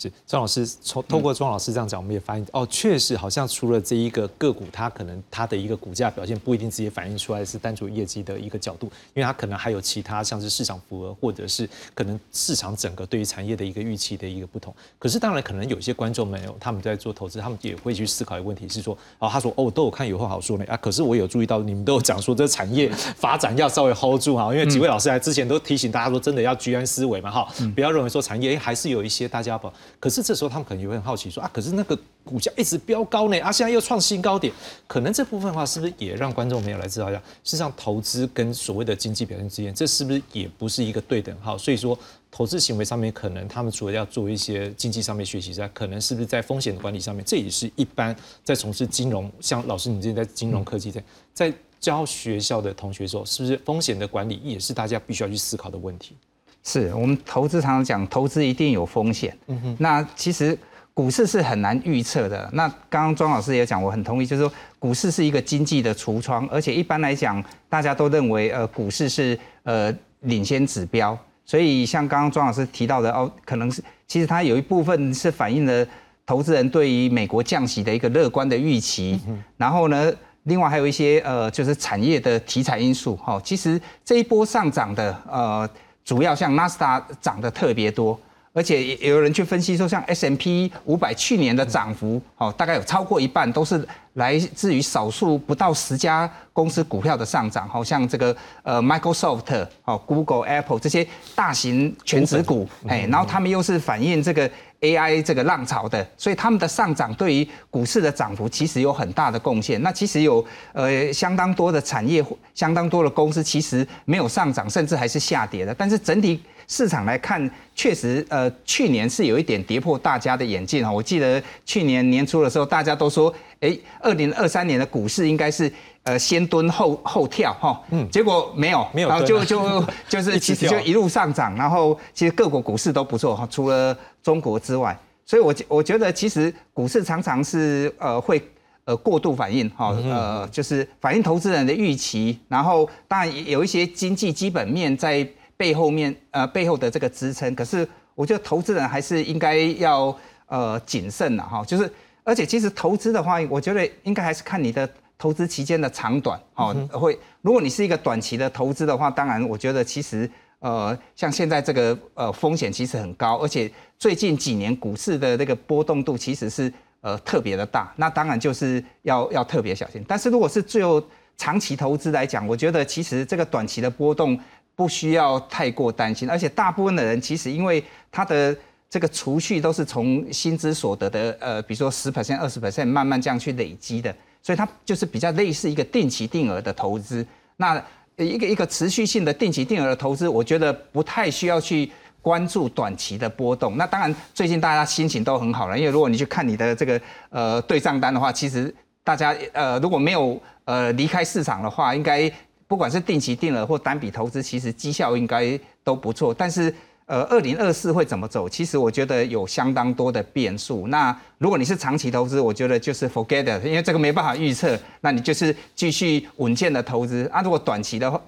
[0.00, 14.74] 是庄老师从透过庄老师这样讲，我们也发现哦，确实好像除了这一个个股，它可能它的一个股价表现不一定直接反映出来是单纯业绩的一个角度，因为它可能还有其他像是市场符合，或者是可能市场整个对于产业的一个预期的一个不同。
[14.98, 30.66] 可是当然可能有些观众没有，他们在做投资，他们也会去思考一个问题，是说哦，他说哦，都有看有话好说呢啊，可是我有注意到你们都有讲说这产业发展要稍微 hold 住哈，因为几位老师来之前都提醒大家说，真的要居安思危嘛哈，不要认为说产业还是有一些大家不，可是这时候他们。
[30.70, 34.54] 可能也会很好奇说啊，可是那个股价一直飙高呢，啊，现在又创新高点，
[34.86, 41.58] 可能这部分的话是不是也让观众朋友来知道一下，事实上投资跟所谓的经济表现之间，这是不是也不是一个对等号？
[41.58, 41.98] 所以说
[42.30, 51.02] 投资行为上面，可能他们除了要做一些经济上面学习之外，可能是不是在风险的管理上面，这也是一般在从事金融，像老师你之前在金融科技在
[51.34, 56.14] 在教学校的同学说，是不是风险的管理也是大家必须要去思考的问题？
[56.62, 59.36] 是我们投资常常讲，投资一定有风险。
[59.46, 60.56] 嗯哼，那其实
[60.92, 62.48] 股市是很难预测的。
[62.52, 71.16] 那刚刚庄老师也讲，我很同意，就是说股市是一个经济的橱窗，而且一般来讲，大家都认为呃股市是呃领先指标。
[71.46, 75.86] 所以像刚刚庄老师提到的哦，可能是其实它有一部分是反映了
[76.26, 79.18] 投资人对于美国降息的一个乐观的预期。
[79.56, 83.16] 然后呢，另外还有一些呃就是产业的题材因素。
[83.16, 85.70] 哈，其实这一波上涨的呃。
[86.04, 88.18] 主要像纳斯达涨得特别多，
[88.52, 104.50] 而且也有人去分析说，像 S M P 五百去年的涨幅，哦，大概有超过一半都是来自于少数不到十家公司股票的上涨，好像这个呃 Microsoft、哦 Google、Apple 这些大型全职股，哎，然后他们又是反映这个。
[104.80, 109.80] AI 这个浪潮的，所以他们的上涨对于股市的涨幅其实有很大的贡献。
[109.82, 115.74] 那其实有呃相当多的产业、相当多的公司其实没有上涨，甚至还是下跌的。
[115.74, 120.90] 但是整体市场来看，确实呃去年是有一点跌破大家的眼镜啊。
[120.90, 125.70] 我记得去年年初的时候，大家都说，哎，二零二三年的股市应该是。
[126.02, 138.42] 呃，先蹲后后跳哈，嗯，结果没有，没有，然后就就就是其实就一路上涨，然后其实各国股市都不错哈，除了中国之外，所以我我觉得其实股市常常是呃会
[138.84, 147.88] 呃过度反应哈，呃就是反映投资人的预期，然后当然有一些经济基本面在背后面呃背后的这个支撑，可是。
[148.16, 150.14] 我觉得投资人还是应该要
[150.46, 151.64] 呃谨慎的哈。
[151.64, 151.90] 就是
[152.22, 156.74] 而且其实投资的话，我觉得应该还是看你的投资期间的长短哦。
[156.92, 170.04] 会如果你是一个短期的投资的话，当然我觉得其实呃像现在这个呃风险其实很高，而且最近几年股市的那个波动度其实是呃特别的大，那当然就是要要特别小心。
[170.06, 171.02] 但是如果是最后
[171.36, 174.38] 长期投资来讲，我觉得其实这个短期的波动
[174.76, 178.56] 不需要太过担心，而且大部分的人其实因为他的
[178.88, 187.24] 这个储蓄都是从薪资所得的呃，比如说十 percent、二十 percent 慢慢这样去累积的，所以它就是比较类似一个定期定额的投资。
[187.56, 187.82] 那
[188.24, 191.90] 一个一个持续性的定期定额的投资，我觉得不太需要去
[192.22, 193.76] 关注短期的波动。
[193.76, 202.30] 那当然，最近大家心情都很好了，因为如果你去看你的这个呃对账单的话，其实大家呃如果没有呃，离开市场的话，应该
[202.68, 206.32] 不管是定期定额或单笔投资，其实绩效应该都不错。
[206.32, 206.72] 但是，
[207.10, 208.48] 呃，二零二四会怎么走？
[208.48, 210.86] 其实我觉得有相当多的变数。
[210.86, 214.78] 那如果你是长期投资，我觉得就是 forget it，因为这个没办法预测。
[215.00, 217.28] 那你就是继续稳健的投资。
[217.32, 218.22] 啊，如果短期的话，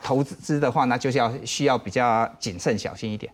[0.00, 3.32] 投资的话，那就是要需要比较谨慎小心一点。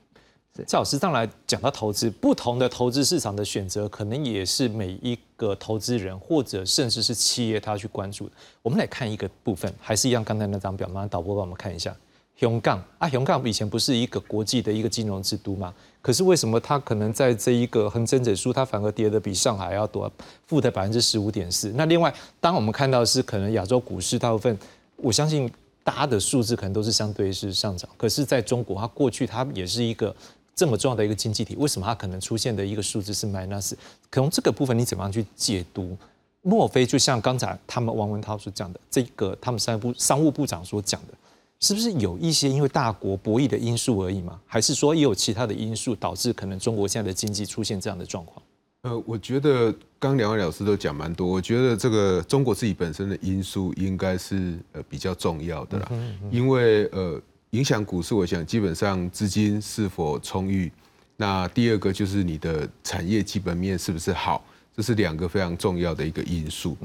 [0.66, 8.32] 赵老师上来讲到投资，不同的投资市场的选择，可能也是每一个投资人或者甚至是企业他去关注的。
[8.62, 11.94] 我们来看一个部分，还是一样刚才那张表，麻烦导播帮我们看一下。
[12.38, 15.74] 雄港啊，雄港以前不是一个国际的一个金融之都吗？
[16.00, 20.10] 可是为什么它可能在这一个恒生指数，它反而跌的比上海要多，
[20.46, 21.72] 负的百分之十五点四？
[21.74, 24.56] 那另外，当我们看到是可能亚洲股市大部分，
[24.96, 25.50] 我相信
[25.82, 30.14] 大家的数字可能都是相对是上涨，可是在中国，它过去它也是一个。
[30.54, 33.74] 这么重要的一个经济体，为什么它可能出现的一个数字是 minus？
[34.10, 35.96] 可能这个部分你怎么样去解读？
[36.42, 41.14] 莫非就像刚才他们王文涛所讲的，这个他们商部商务部长所讲的，
[41.60, 44.40] 是不是有一些因为大国博弈的因素而已吗？
[44.46, 48.42] 还是说也有其他的因素导致可能中国现在的经济出现这样的状况？
[48.82, 55.90] 呃，我觉得刚两位老师都讲蛮多，我觉得这个中国自己本身的因素应该是呃比较重要的啦，
[56.30, 57.20] 因为呃。
[57.52, 60.70] 影响股市，我想基本上资金是否充裕，
[61.16, 64.44] 那第二个就是你的产业基本面是不是好，
[64.78, 66.76] 这是两个非常重要的一个因素。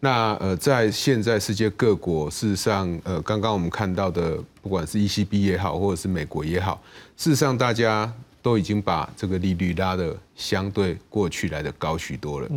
[0.00, 6.82] 那呃，在现在世界各国，事实上呃，刚刚我们看到的，不管是 ECB 也好，或者是美国也好，
[7.14, 8.10] 事实上大家
[8.40, 12.48] 都已经把这个利率拉的相对过去来的高许多了。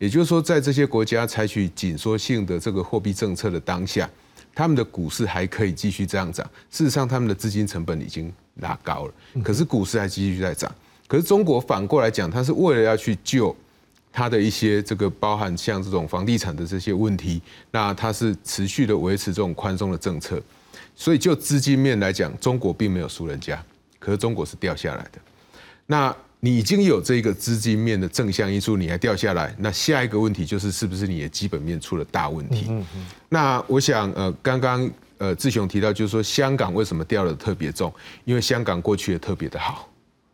[0.00, 4.10] 也就是说，在这些国家采取紧缩性的这个货币政策的当下。
[4.52, 10.70] 他们的股市还可以继续这样涨，事实上他们的资金成本已经拉高了，可是股市还继续在涨。
[11.06, 13.56] 可是中国反过来讲，它是为了要去救
[14.12, 20.40] 它的一些这个包含像这种房地产的这些问题，那它是持续的维持这种宽松的政策。
[20.94, 23.62] 所以就资金面来讲，中国并没有输人家，
[23.98, 25.18] 可是中国是掉下来的。
[25.86, 32.70] 那你已经有这个资金面的正向因素，你还掉下来，那下一个问题就是是不是你的基本面出了大问题？
[33.28, 37.92] 那我想，呃，刚刚呃志雄提到，就是说香港为什么掉的特别重？
[38.24, 39.89] 因为香港过去也特别的好，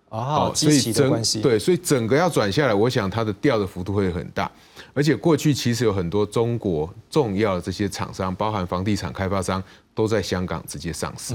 [0.08, 4.50] 哦，所以整对，所以整个要转下来，我想它的掉的幅度会很大。
[4.94, 9.62] 而且过去其实有很多中国重要的这些厂商，包含房地产开发商，
[9.94, 11.34] 都在香港直接上市。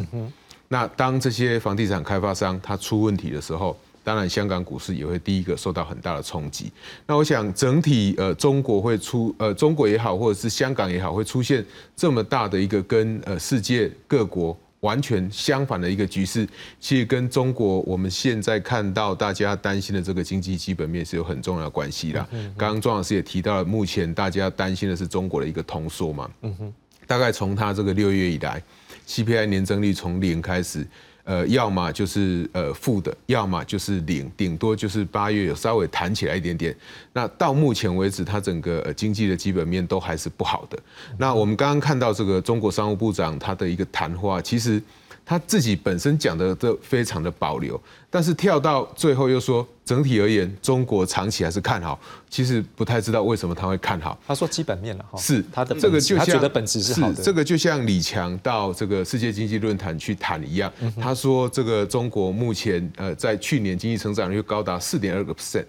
[0.67, 6.71] 那当这些房地产开发商它出问题的时候，当然，香港股市也会第一个受到很大的冲击。
[7.05, 11.63] 那我想，整体呃，中国会出呃，中国也好，或者是香港也好，会出现
[11.95, 16.47] 这么大的一个跟呃世界各国完全相反的一个局势，
[16.79, 22.19] 其实跟中国我们现在看到大家担心的这个经济基本面是有很重要的关系的。
[22.57, 26.29] 刚刚庄老师也提到了，目前大家担心的是中国的一个通缩嘛。
[26.41, 26.73] 嗯哼。
[27.07, 28.61] 大概从他这个六月以来
[29.07, 30.87] ，CPI 年增率从零开始。
[31.23, 36.75] 呃，要么就是呃负的，要么就是零，顶多就是八月有稍微弹起来一点点。
[37.13, 40.79] 那到目前为止，它整个呃经济的基本面都还是不好的。
[41.17, 44.81] 那我们刚刚看到这个中国商务部长他的一个谈话，其实。
[45.25, 47.79] 他自己本身讲的都非常的保留，
[48.09, 51.99] 但是跳到最后又说整体而言，中国长期还是看好。
[52.29, 54.17] 其实不太知道为什么他会看好。
[54.25, 57.23] 他说基本面了哈，是他的这个就像他觉得本质是好的。
[57.23, 65.65] 这个就像李强到这个世界经济论坛去谈一样，他说这个中国目前呃在去年经济成长率高达四点二个 percent。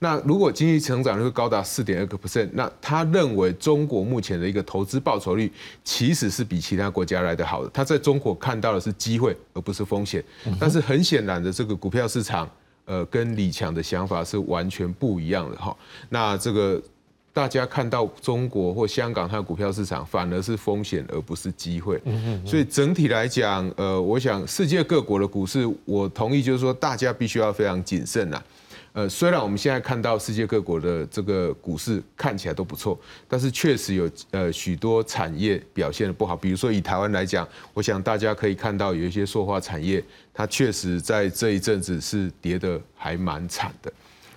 [0.00, 5.50] 那如果经济成长率高达四点二个 percent，那他认为中国目前的一个投资报酬率
[5.82, 7.70] 其实是比其他国家来的好的。
[7.72, 10.22] 他在中国看到的是机会，而不是风险。
[10.60, 12.50] 但是很显然的，这个股票市场，
[12.84, 15.74] 呃，跟李强的想法是完全不一样的哈。
[16.10, 16.82] 那这个
[17.32, 22.00] 大家看到中国或香港它的股票市场反而是风险而不是机会。
[22.44, 28.42] 所以整体来讲，呃，我想世界各国的股市，我同意就是说大家必须要非常谨慎呐。
[28.94, 36.36] 呃，虽然我们现在看到世界各国的这个股市看起来都不错，但是确实有呃许多产业表现的不好。
[36.36, 43.92] 比如说以台湾来讲，我想大家可以看到有一些塑化产业，它确实在这一阵子是跌得还蛮惨的。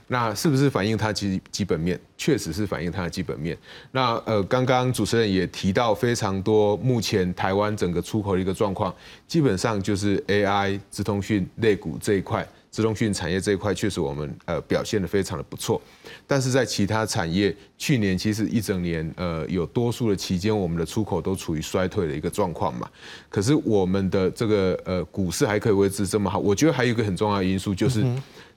[0.08, 2.00] 那是不是反映它基基本面？
[2.18, 3.56] 确实是反映它的基本面。
[3.92, 8.92] 那呃，刚刚主持人也提到非常多，目前台湾整个出口的一个状况，
[9.28, 12.48] 基本上就是 AI、资通讯、类股这一块。
[12.78, 15.82] 自动讯产业这一块确实我们呃表现的非常的不错，
[16.28, 22.88] 但是在其他产业，去年其实一整年呃有多数的期间，我们的出口都处于衰退的一个状况嘛。
[23.30, 28.06] 可是我们的这个呃股市还可以维持这么好，我觉得还有一个很重要的因素就是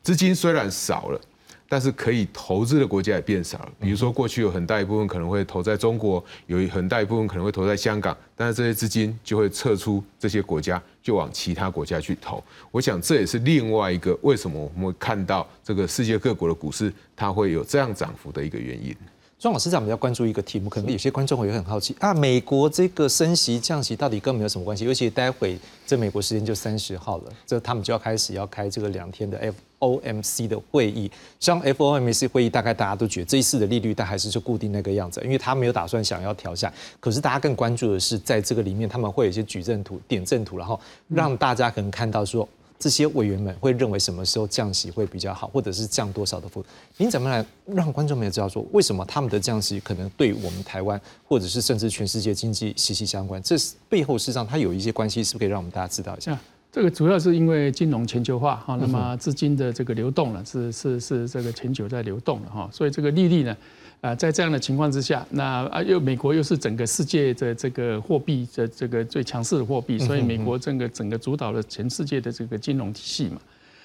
[0.03, 1.19] 资金虽然少了。
[1.73, 12.43] 但是可以投资的国家也变少了，比如说过去有很大一部分可能会投在中国，有很大一部分可能会投在香港，但是这些资金就会撤出这些国家，就往其他国家去投。
[12.73, 18.93] 我想这也是另外一个为什么我们会看到这个世界各国的股市它会有这样涨幅的一个原因。
[19.41, 24.85] 庄老师，长比较关注一个题目，可能有些观众会很好奇啊，美国这个升息降息到底跟我们有什么关系？
[24.85, 29.41] 尤其待会这美国时间就三十号了，这他们就要开始要开这个两天的
[29.79, 31.11] FOMC 的会议。
[31.39, 36.71] 像 FOMC 会议，大概大家都觉得这一次的利率，但还是就固定那个样子，因为他没有打算想要调下。
[37.01, 40.79] 可是大家更关注的是，在这个里面他们会有一些矩阵图、点阵图，然后
[41.09, 42.47] 让大家可能看到说。
[42.81, 46.69] 这些委员们会认为什么时候降息会比较好，或者是降多少的幅度？
[46.97, 53.41] 您怎么来让观众们也知道说，为什么他们的降息可能对我们台湾，或者是甚至全世界经济息息相关？
[53.43, 53.55] 这
[53.87, 56.39] 背后事实上它有一些关系，是不是可以让我们大家知道一下？
[56.73, 63.55] 这个主要是因为金融全球化哈，那么资金的这个流动了，是是是这个全球在流动了哈，所以这个利率呢？
[64.01, 73.39] 啊，在这样的情况之下，那啊又美国又是整个世界的这个货币的这个最强势的货币，所以美国整个整个主导了全世界的这个金融体系嘛。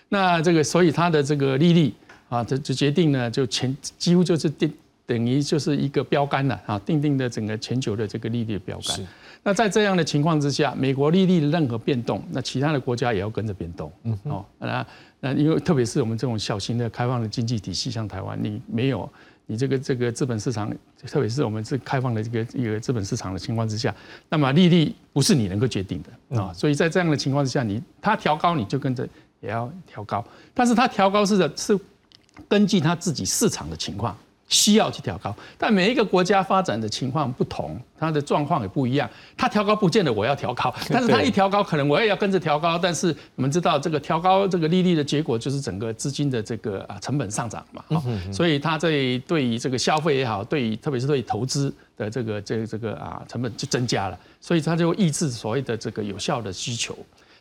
[0.07, 1.93] 那这个所以它的这个利率
[2.30, 4.72] 啊，这就决定呢，就全几乎就是定
[5.05, 9.05] 等于就是一个标杆了啊，定定的整个全球的这个利率标杆。
[9.43, 13.91] 那在这样的情况之下，美国利率的任何变动，那其他的国家也要跟着变动。
[14.03, 14.88] 嗯哦，那
[15.20, 19.09] 那因为特别是我们这种小型的开放的经济体系，像台湾，你没有。
[19.47, 20.71] 你这个这个资本市场，
[21.07, 23.93] 特别是我们是开放的这个一个资本市场的情况之下，
[24.29, 29.07] 那么利率不是你能够决定的啊，所以在这样的情况之下，你它调高你就跟着
[29.41, 31.77] 也要调高，但是它调高是的是
[32.47, 34.17] 根据它自己市场的情况。
[34.47, 39.09] 需要去调高，但每一个国家发展的情况不同，它的状况也不一样。
[39.35, 42.77] 它调高不见得我要调高， 但是它一调高，可能我也要跟着调高。
[42.77, 47.83] 但是我们知道，这个调高这个利率的结果，就是整个资金的这个啊成本上涨嘛。
[48.31, 48.89] 所以它在
[49.27, 56.95] 对于这个消费也好，对于特别是对投资的这个这这个啊成本就增加了，所以它就抑制所谓的这个有效的需求。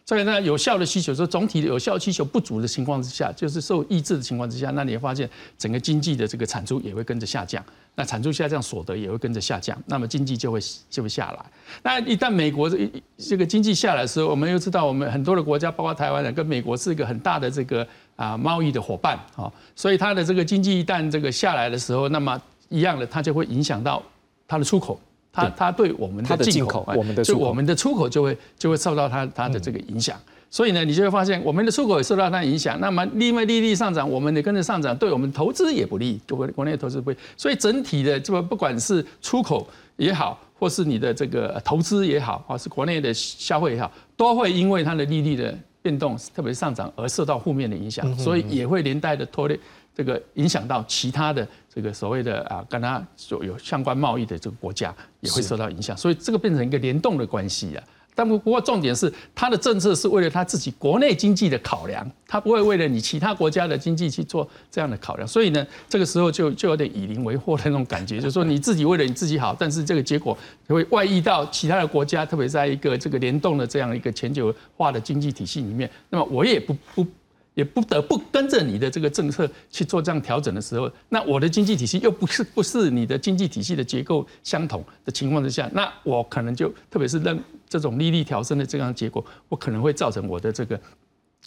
[0.07, 11.47] 所以呢，有效的需求，说总体的有效需求不足的情况之下，就是受抑制的情况之下，那你会发现整个经济的这个产出也会跟着下降，那产出下降，所得也会跟着下降，那么经济就会就会下来。
[11.83, 17.87] 那一旦美国这这个经济下来的时候，我们又知道，我们很多的国家，包括台湾人，跟美国是一个很大的这个
[18.17, 22.39] 啊贸易的伙伴啊，所以它的这个经济一旦这个下来的时候，那么
[22.69, 24.03] 一样的，它就会影响到
[24.47, 25.01] 它的出口。
[25.35, 30.17] 它它对我们的进口，我们的就我们的出口就会就会受到它它的这个影响，
[30.49, 32.79] 所以呢，你就会发现我们的出口也受到它影响。
[32.79, 37.17] 那么因为利率上涨，我们也跟着上涨，对我们投资也不利，国国内投资不利。
[37.37, 39.67] 所以整体的这个不管是出口
[39.97, 49.59] 也好，或是你的这个投资也好，或是国内的消费也好，都会因为它的利率的变动，特别是上涨而受到负面的影响，所以也会连带的拖累。
[49.95, 57.85] 这个影响到其他的这个所谓的啊，跟他所有相关贸易的这个国家也会受到影响，所以这个变成一个联动的关系啊。
[58.17, 65.27] 但不过重点是，他的政策是为了他自己国内经济的考量，他不会为了你其他国家的经济去做这样的考量。
[65.27, 70.39] 所以呢，这个时候就就有点以邻为祸的那种感觉，就是说你自己为了你自己好，但是这个结果
[70.69, 77.07] 会外溢到其他的国家，特别在一个这个联动的这样一个全球化的经济体系里面，那么我也不不。
[77.55, 87.39] 也不得不跟着你的这个政策去做这样调整的时候，那我的经济体系又不是不是你的经济体系的结构相同的情况之下，那我可能就特别是让
[87.69, 90.81] 这种利率调升的这样结果，我可能会造成我的这个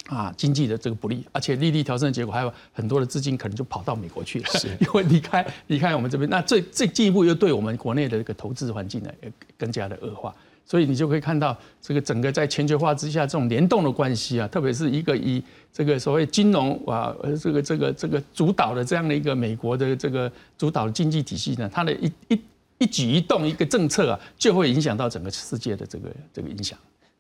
[0.08, 4.45] 啊经济的这个不利，而且利率调升的结果还有很多的资金可能就跑到美国去了，
[4.80, 10.34] 因为离开离开我们这边，那最最进一步又对我们国内的这个投资环境呢也更加的恶化。
[10.70, 15.41] 所以你就可以看到这个整个在全球化之下这种联动的关系啊，特别是一个以
[15.72, 22.41] 这个所谓金融啊，呃，这个这个这个主导的这样的一个美国的这个主导的经济体系呢，它的一一
[22.80, 26.78] 一举一动一个政策啊，就会影响到整个世界的这个这个影响。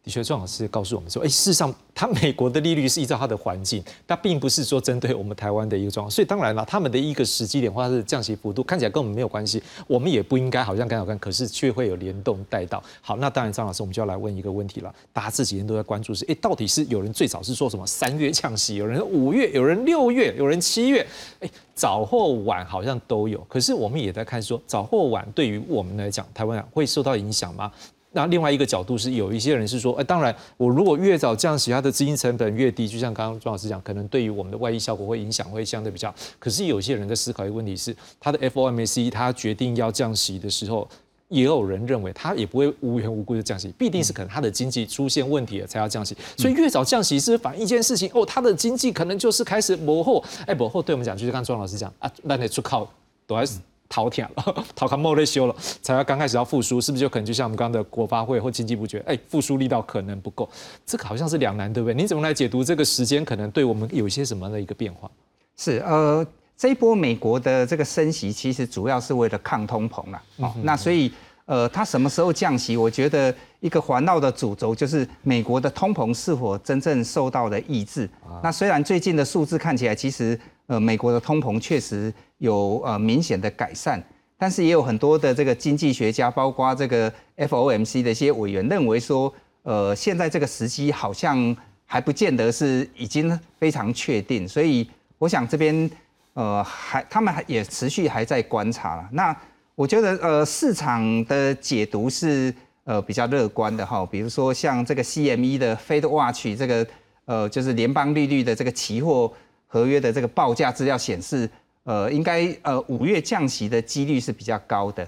[0.07, 6.09] 的确，庄老师告诉我们说，哎，事实上，他美国的利率是依照它的环境，它并不是说针对我们台湾的一个状况。
[6.09, 12.81] 所以当然了，他们的一个时机点或者是降息幅度看起来跟我们没有关系，我们也不应该好像刚好看，可是却会有联动带到。
[13.01, 14.95] 好，那当然，张老师，我们就要来问一个问题了。
[15.11, 21.05] 大家这几天都在关注是，哎，到底是有人最早是说什么三月降息，有人五月，有人六月，有人七月，
[21.41, 23.45] 哎，早或晚好像都有。
[23.49, 27.69] 可是我们也在看说，早或晚对于我们来讲，台湾会受到影响吗？
[28.13, 36.13] 那另外一个角度是，有一些人是说，哎，当然，我如果越早降息，它的资金成本越低，就像刚刚庄老师讲，可能对于我们的外溢效果会影响会相对比较。
[36.39, 40.87] 可是有些人在思考一个问题是，他的 FOMC 他决定要降息的时候，
[41.27, 46.15] 也有人认为他也不会无缘无故的降息，必定是可能他的经济出现问题了才要降息。
[46.37, 52.89] 所以越早降息是反映一件事情，哦，他的经济可能就是开始磨后，哎，磨后对我们讲，就是刚庄老师讲啊，那得出靠
[53.27, 53.59] 都还是。
[53.89, 60.49] 逃天了，逃开莫雷修了，才要刚开始要复苏，是不是就可能就像我们刚刚的国发会或经济部觉得，哎，复苏力道可能不够，
[60.85, 61.93] 这个好像是两难，对不对？
[61.93, 65.09] 你怎么来解读这个时间可能对我们有一些什么样的一个变化？
[65.55, 66.25] 是呃，
[66.57, 71.11] 这一波美国的这个升息其实主要是为了抗通膨了，哦，那所以
[71.45, 72.75] 呃，它什么时候降息？
[72.75, 78.09] 我觉得一个环绕的主轴就是美国的通膨是否真正受到了抑制。
[78.43, 80.37] 那虽然最近的数字看起来其实。
[80.67, 84.01] 呃，美国的通膨确实有呃明显的改善，
[84.37, 89.33] 但是也有很多的这个经济学家，包括这个 FOMC 的一些委员认为说，
[89.63, 95.89] 呃，现在这个时机好像还不见得是已经非常确定，所以我想这边
[96.33, 99.09] 呃还他们还也持续还在观察了。
[99.11, 99.35] 那
[99.73, 106.87] 我觉得呃市场的解读是呃比较乐观的哈，比如说像这个 CME 的 Fed Watch 这个
[107.25, 109.33] 呃就是联邦利率的这个期货。
[109.69, 111.47] 合约的这个报价资料显示，
[111.87, 115.07] 呃，应该呃五月降息的几率是比较高的，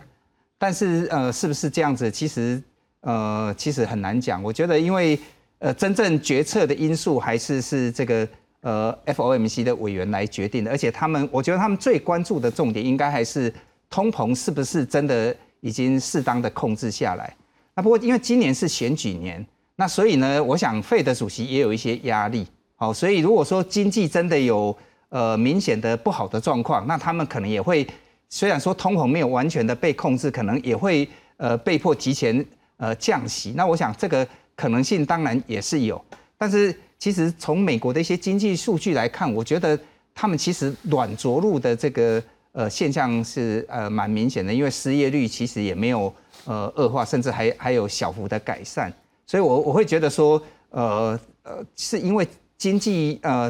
[0.57, 2.09] 但是呃是不是这样子？
[2.09, 2.63] 其实
[3.01, 4.41] 呃其实很难讲。
[4.41, 5.19] 我觉得因为
[5.57, 8.25] 呃真正决策的因素还是是这个
[8.61, 13.53] 呃 FOMC 的委员来决定的，而且他们我觉得他们最关注的重点应该还是
[13.89, 17.35] 通膨是不是真的已经适当的控制下来。
[17.75, 22.47] 那不过因为今年是选举年，那所以呢，我想费德主席也有一些压力。
[22.77, 24.73] 好，所以如果说经济真的有
[25.09, 27.85] 呃明显的不好的状况，那他们可能也会，
[28.29, 31.07] 虽然说通膨没有完全的被控制，可能也会
[31.37, 32.45] 呃被迫提前
[32.77, 33.53] 呃降息。
[33.55, 36.03] 那我想这个可能性当然也是有，
[36.37, 39.77] 但是其实从美国的一些经济数据来看，我觉得
[40.13, 46.13] 他们其实软着陆的这个呃现象是呃蛮明显的，因为失业率其实也没有
[46.45, 48.93] 呃恶化，甚至还还有小幅的改善。
[49.25, 52.27] 所以我我会觉得说呃呃是因为。
[52.59, 53.49] 经济呃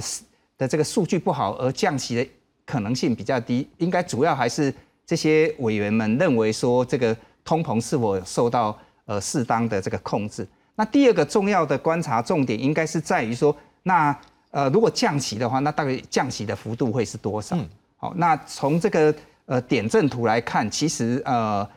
[0.60, 2.28] 的这个数据不好而降息的
[2.66, 4.72] 可能性比较低，应该主要还是
[5.08, 10.48] 这些委员们认为说这个通膨是否受到呃适当的这个控制。
[10.76, 14.16] 那第二个重要的观察重点应该是在于说，那
[14.52, 17.58] 呃如果降息的话，那大概降息的幅度会是多少？
[17.98, 19.14] 好，那从这个
[19.46, 21.68] 呃点阵图来看，其实呃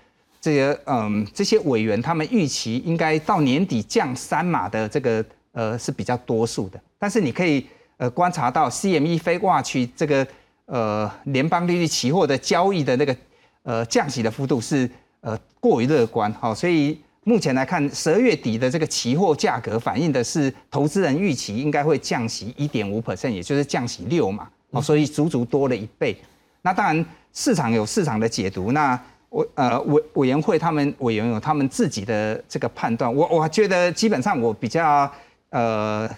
[0.41, 6.81] 这些嗯这些委员他们预期应该到年底降三码的这个呃是比较多数的。
[6.99, 7.67] 但是你可以
[8.03, 10.27] 呃观察到 CME 非挂区这个
[10.67, 13.17] 呃联邦利率期货的交易的那个
[13.63, 14.91] 呃降息的幅度是
[15.21, 26.17] 呃过于乐观，好，所以目前来看十二月底的这个期货价格反映的是投资人预期应该会降息一点五 percent，也就是降息六嘛，哦，所以足足多了一倍。
[26.63, 29.01] 那当然市场有市场的解读，那
[29.31, 35.09] 委呃委委员会他们委员有他们自己的这个判断，我我觉得基本上我比较
[35.51, 36.11] 呃。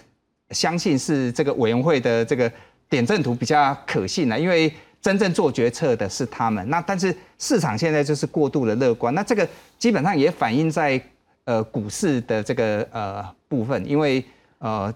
[0.51, 2.51] 相信是这个委员会的这个
[2.87, 4.71] 点阵图比较可信的，因为
[5.01, 6.69] 真正做决策的是他们。
[6.69, 9.47] 那但是市场现在就是过度的乐观，那这个
[9.79, 11.01] 基本上也反映在
[11.45, 14.23] 呃股市的这个呃部分，因为
[14.59, 14.93] 呃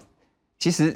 [0.59, 0.95] 其实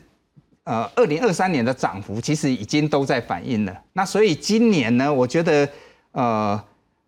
[0.65, 3.81] 呃二零二三年的涨幅其实已经都在反映了。
[3.93, 5.67] 那所以今年呢，我觉得
[6.11, 6.63] 呃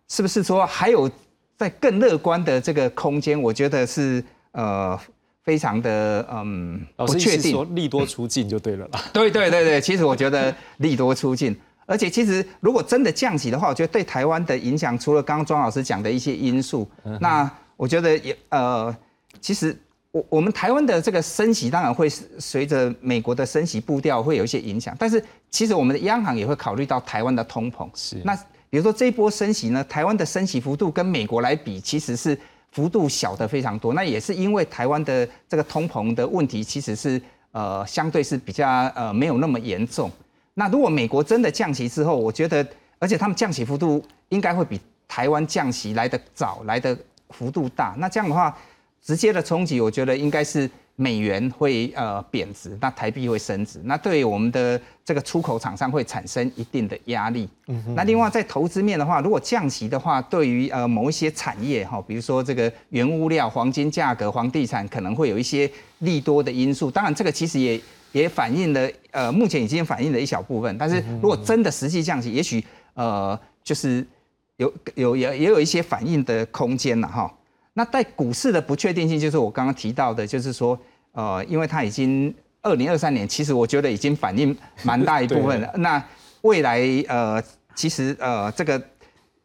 [0.08, 1.10] 是不是说还有
[1.58, 3.40] 在更乐观的这个空间？
[3.40, 5.00] 我觉得是呃。
[5.46, 9.00] 非常的嗯，不确定，说利多出尽就对了啦。
[9.14, 16.90] 对对对对，其实我觉得利多出尽，而且其实如果真的降息的话，我觉得对台湾的影响，除了刚刚庄老师讲的一些因素，
[17.22, 18.96] 那我觉得也呃，
[19.40, 19.78] 其实
[20.10, 27.88] 我我们台湾的这个升息当然会随着美国的升息步调会有一些影响，但是其实我们的央行也会考虑到台湾的通膨。
[27.94, 28.20] 是。
[28.26, 28.36] 那
[28.72, 32.36] 比如说这一波升息呢，台湾的升息幅度跟美国来比，其实是。
[32.76, 33.94] 幅度小的非常多。
[33.94, 37.22] 那也是因为台湾的这个通膨的问题，其实是
[37.54, 40.12] 呃相对是比较呃没有那么严重。
[40.56, 42.68] 那如果美国真的降息之后，我觉得，
[43.00, 46.98] 而且他们降息幅度应该会比台湾降息来的早，来的
[47.30, 47.96] 幅度大。
[47.98, 48.54] 那这样的话，
[49.02, 57.50] 直接的冲击，我觉得应该是美元会呃贬值，那台币会升值，那对我们的这个出口厂商会产生一定的压力。
[57.68, 65.70] 嗯那另外在投资面的话，如果降息的话，对于呃某一些产业哈，比如说这个原物料、黄金价格、房地产，可能会有一些
[66.00, 66.90] 利多的因素。
[66.90, 67.80] 当然，这个其实也。
[68.12, 74.08] 也反映了，呃，目前已经反映了一小部分，但是如果真的实际降息，也许呃，就是
[74.56, 77.30] 有有也也有一些反应的空间了哈。
[77.78, 80.80] 那在股市的不确定性，就是我刚刚提到的，就是说，
[81.12, 85.70] 呃，因为它已经二零二三年，其实我觉得已经反映蛮大一部分了。
[85.78, 86.02] 那
[86.42, 87.44] 未来呃，
[87.76, 88.82] 其实呃，这个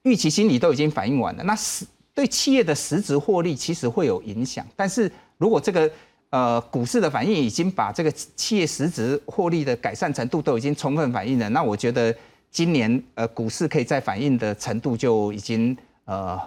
[0.04, 5.90] 预期心理都已经反映完了，那实对企业的实质获利其实会有影响，但是如果这个
[6.30, 11.48] 呃，股市的反应已经把这个企业实质获利的改善程度都已经充分反映了。
[11.48, 12.14] 那我觉得
[12.52, 16.40] 今年呃股市可以再反映的程度就已经呃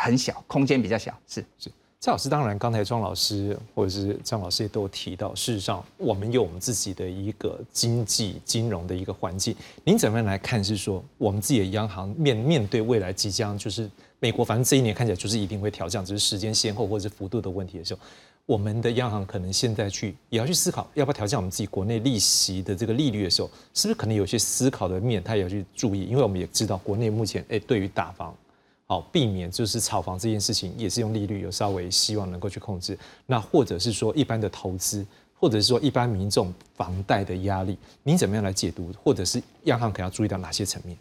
[0.00, 1.16] 很小，空间比较小。
[1.28, 1.70] 是是，
[2.00, 9.54] 蔡老师，当然刚才庄老师或者是张老师也都提到，事实上我们有我们自己的一个经济金融的一个环境。
[9.84, 10.64] 您怎么样来看？
[10.64, 18.00] 是说我们自己的央行面面对未来即将就是美国，反正这一年看起来就是一定会调降，只是时间先后或者是幅度的问题的时候。
[18.46, 26.04] 我们的央行可能现在去也要去思考，要不要调降我们自己国内利息的这个利率的时候，是不是可能有些思考的面，他也要去注意？
[26.06, 28.34] 因为我们也知道，国内目前哎，对于打房，
[28.90, 32.98] 好避免就是炒房这件事情，也是用利率有稍微希望能够去控制。
[33.24, 35.06] 那或者是说一般的投资，
[35.38, 38.92] 或者是说一般民众房贷的压力，您怎么样来解读？
[39.00, 40.98] 或者是央行可要注意到哪些层面？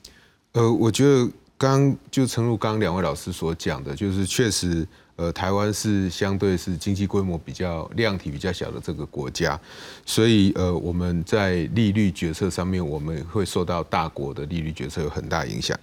[0.52, 1.28] 呃，我觉得
[1.58, 4.88] 刚就诚如刚两位老师所讲的，就是确实。
[5.20, 9.60] 呃，台湾是相对是经济规模比较量体比较小的这个国家，
[10.06, 15.78] 所以呃，我们在利率决策上面，我们会受到大国的利率决策有很大影响。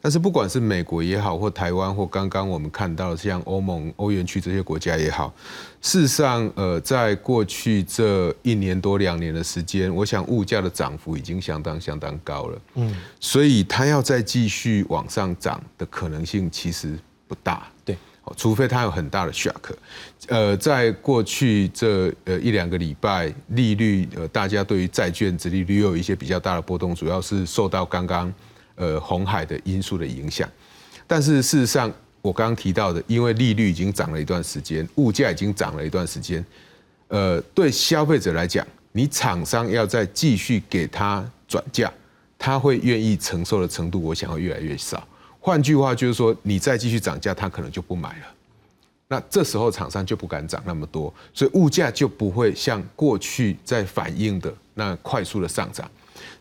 [0.00, 5.34] 但是不管是美国也好，或台湾，或刚刚我们看到像欧盟、欧元区这些国家也好，
[5.82, 12.58] 事实上，呃，在过去这一年多两年的时间，我想物价的涨幅已经相当相当高了。
[12.76, 17.68] 嗯，所以它要再继续往上涨的可能性其实不大。
[17.84, 17.94] 对。
[18.36, 19.52] 除非它有很大的 shock，
[20.28, 28.32] 呃，在过去这呃一两个礼拜，利率呃大家对于债券殖利率有一些比较大的波动，主要是受到刚刚
[28.76, 30.48] 呃红海的因素的影响。
[31.06, 36.44] 但是事实上，我刚刚提到的，因为利率已经涨了一段时间，物价已经涨了一段时间，
[37.08, 41.90] 呃，对消费者来讲，你厂商要再继续给他转嫁，
[42.38, 45.06] 他会愿意承受的程度，我想会越来越少。
[45.40, 48.26] 换句话就是说，你再继续涨价，他可能就不买了。
[49.10, 55.90] 那这时候厂商就不敢涨那么多，所以物价就不会像过去在反映的那快速的上涨。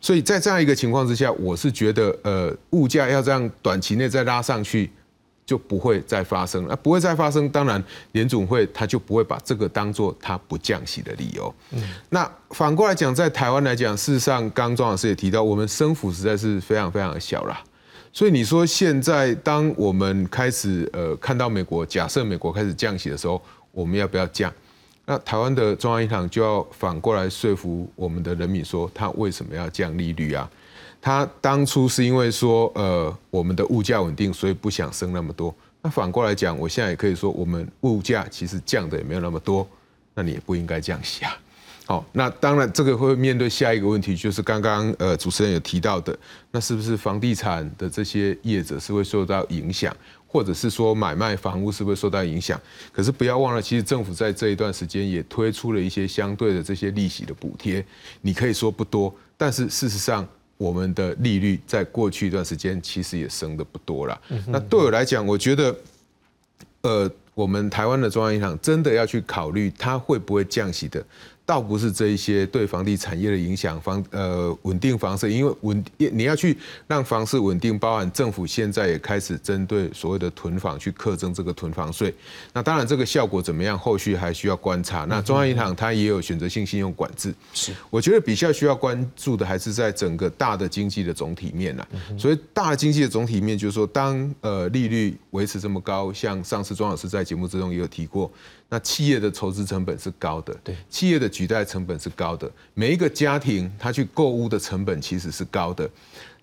[0.01, 4.91] 所以在这样一个情况之下，我是觉得，呃，物价要这样短期内再拉上去，
[5.45, 6.75] 就不会再发生了。
[6.75, 7.81] 不会再发生，当然
[8.11, 11.53] 联总会他就不会把这个当做他不降息的理由。
[11.71, 11.81] 嗯。
[12.09, 17.57] 那反过来讲，在台湾来讲，事实上，刚庄老师也提到，我们升幅实在是非常非常的小了。
[18.17, 23.39] 所以你说现在，当我们开始呃看到美国假设美国开始降息的时候，
[23.71, 24.51] 我们要不要降？
[25.05, 30.49] 那台湾的中央银行就要反过来说服我们的人民说，他为什么要降利率啊？
[30.99, 35.53] 他当初是因为说呃我们的物价稳定，所以不想升那么多。
[35.83, 39.69] 那反过来讲，我现在也可以说，我们物价其实降的也没有那么多，
[40.15, 41.37] 那你也不应该降息啊。
[41.87, 46.15] 好，那当然这个会面对下一个问题，就是刚刚呃主持人有提到的，
[46.51, 49.95] 那是不是房地产的这些业者是会受到影响，
[50.27, 52.59] 或者是说买卖房屋是不是受到影响？
[52.91, 57.83] 可是不要忘了，其实政府在这一段时间也推出了一些相对的这些利息的补贴，
[58.19, 60.27] 你可以说不多，但是事实上
[60.57, 64.21] 我们的利率在过去一段时间其实也升的不多了。
[64.47, 65.73] 那对我来讲，我觉得，
[66.81, 71.01] 呃，我们台湾的中央银行真的要去考虑它会不会降息的。
[71.47, 82.13] 倒不是这一些对房地产业的影响，房呃稳定房市，因为稳你要去让房市稳定，包含政府现在也开始针对所谓的囤房去课征这个囤房税。
[82.51, 85.05] 那当然这个效果怎么样，后续还需要观察。
[85.05, 91.87] 那中央银行它也有选择性信用管制，是我觉得比较需要关注的还是在整个大的经济的总体面呐。
[92.19, 98.29] 所以大的经济的总体面就是说，当呃利率维持这么高，像上次庄老师在节目之中也有提过。
[98.69, 105.89] 那企业的筹资成本是高的，对，企业的举债成本是高的，每一个家庭他去购物的成本其实是高的。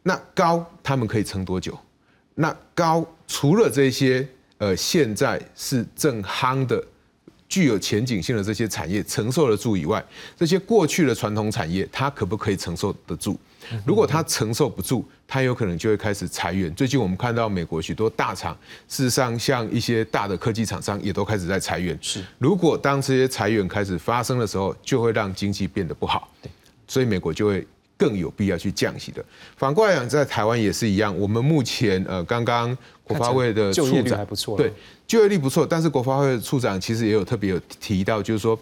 [0.03, 1.79] 那高他们可以撑多久？
[2.35, 4.27] 那高除了这些。
[4.59, 6.83] 呃现在是正夯的。
[7.49, 10.03] 具有前景性的这些产业承受得住以外，
[10.37, 13.37] 这些过去的传统产业它可不可以承受得住？
[13.85, 16.73] 如果它承受不住，它有可能就会开始裁员。
[16.77, 18.57] 最近我们看到美国许多大厂，
[18.87, 21.99] 事实上像一些大的科技厂商也都开始在裁员。
[22.01, 26.31] 是，如果当这些裁员开始发生的时候，就会让经济变得不好。
[26.41, 26.49] 对，
[26.87, 27.67] 所以美国就会
[27.97, 29.25] 更有必要去降息的。
[29.57, 31.19] 反过来讲，在台湾也是一样。
[31.19, 34.73] 我们目前呃，刚刚国发会的就业率还不错，对。
[35.05, 38.57] 就业率不错，但是国发会的处长其实也有特别有提到，就是说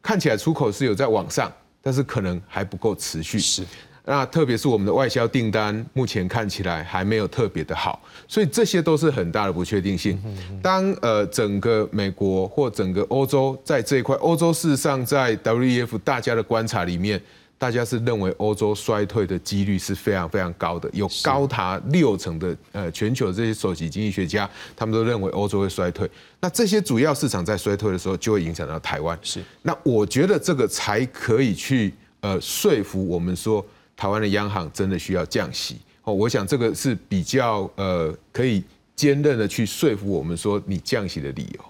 [0.00, 1.52] 看起来出口是有在往上，
[1.82, 3.38] 但是可能还不够持续。
[3.38, 3.62] 是，
[4.04, 10.20] 那特别是我们的外销订单目前看起来还没有特别的好，所以这些都是很大的不确定性。
[10.62, 17.20] 当呃整个美国或整个欧洲在这一块，欧洲事实上在 WEF 大家的观察里面。
[17.56, 26.10] 大家是认为欧洲衰退的几率是非常非常高的，有高达六成的呃全球这些首席经济学家，他们都认为欧洲会衰退。
[26.40, 29.18] 那这些主要市场在衰退的时候，就会影响到台湾。
[29.22, 33.64] 是，那我觉得这个才可以去呃说服我们说，
[33.96, 35.76] 台湾的央行真的需要降息。
[36.02, 38.62] 哦，我想这个是比较呃可以
[38.94, 41.64] 坚韧的去说服我们说你降息的理由。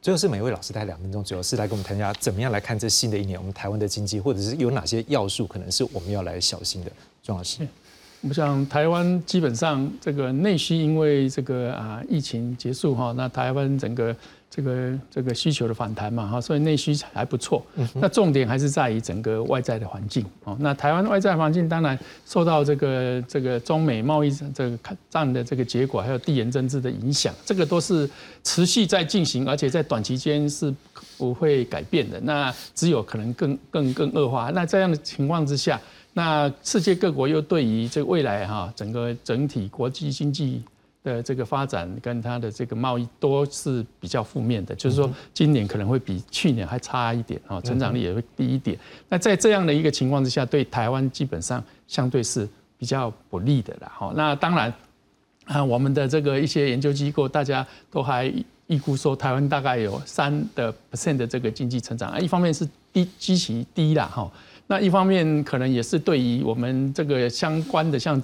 [0.00, 6.92] 最后是每位老师大概两分钟主要，是来跟我们谈一下怎么样来看这新的一年我们台湾的经济，或者是有哪些要素可能是我们要来小心的。
[7.22, 7.66] 庄老师，
[8.20, 14.14] 我想台湾基本上这个内需因为这个啊疫情结束哈，那台湾整个。
[14.56, 17.62] 这个这个需求的反弹嘛，哈，所以内需还不错。
[17.92, 20.56] 那重点还是在于整个外在的环境哦。
[20.58, 24.78] 那台湾外在环境当然受到这个这个中美贸易这个
[25.10, 28.08] 战的这个结果，还有地缘政治的影响，这个都是
[28.42, 30.74] 持续在进行，而且在短期间是
[31.18, 32.18] 不会改变的。
[32.22, 34.50] 那只有可能更更更恶化。
[34.54, 35.78] 那这样的情况之下，
[36.14, 40.62] 那世界各国又对于这个未来哈，整个整体国际经济。
[41.12, 48.76] 的这个发展跟它的这个贸易都是比较负面的，就是说今年可能会比去年还差一点啊，成长率也会低一点。
[49.08, 53.92] 那在这样的一个情况之下，对台湾基本上相对是比较不利的了。
[53.96, 54.72] 哈，那当然
[55.44, 58.26] 啊，我们的这个一些研究机构，大家都还
[58.66, 64.28] 预估说台湾大概有三的 percent 的这个经济成长啊，一方面是低基期低啦，哈，
[64.66, 68.20] 那一方面可能也是对于我们这个相关的像。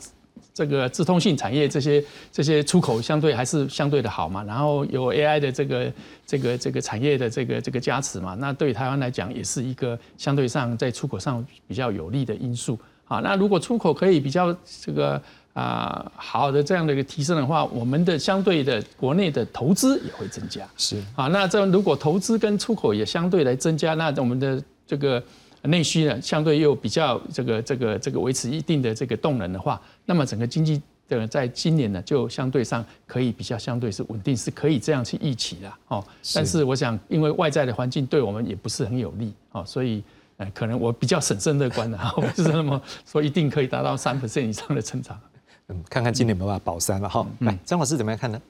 [0.54, 5.92] 这个自通信产业这些这些出口相对还是相对的好嘛，然后有 AI 的这个
[6.26, 12.78] 这个这个产业的这个这个加持嘛，那对台湾来讲也是一个相对上在出口上比较有利的因素
[13.08, 13.20] 啊。
[13.20, 15.20] 那如果出口可以比较这个
[15.54, 20.68] 啊好的这样的一个提升的话，我们的相对的国内的投资也会增加。
[20.76, 25.22] 是啊，那这如果投资跟出口也相对来增加，那我们的这个。
[25.68, 36.04] 内需呢，相对又比较这个这个这个维持一定的这个动能的话，那么整个经济的在今年呢，就相对上可以比较相对是稳定，是可以这样去预期的哦。
[36.34, 40.02] 但是我想，因为外在的环境对我们也不是很有利哦，所以
[40.38, 45.18] 呃，可能我比较审慎乐观的，我不是那么说一定可以达到三 percent 以上的成长。
[45.68, 47.24] 嗯，看看今年有没有办法保三了哈。
[47.40, 48.42] 来，张老师怎么样看呢？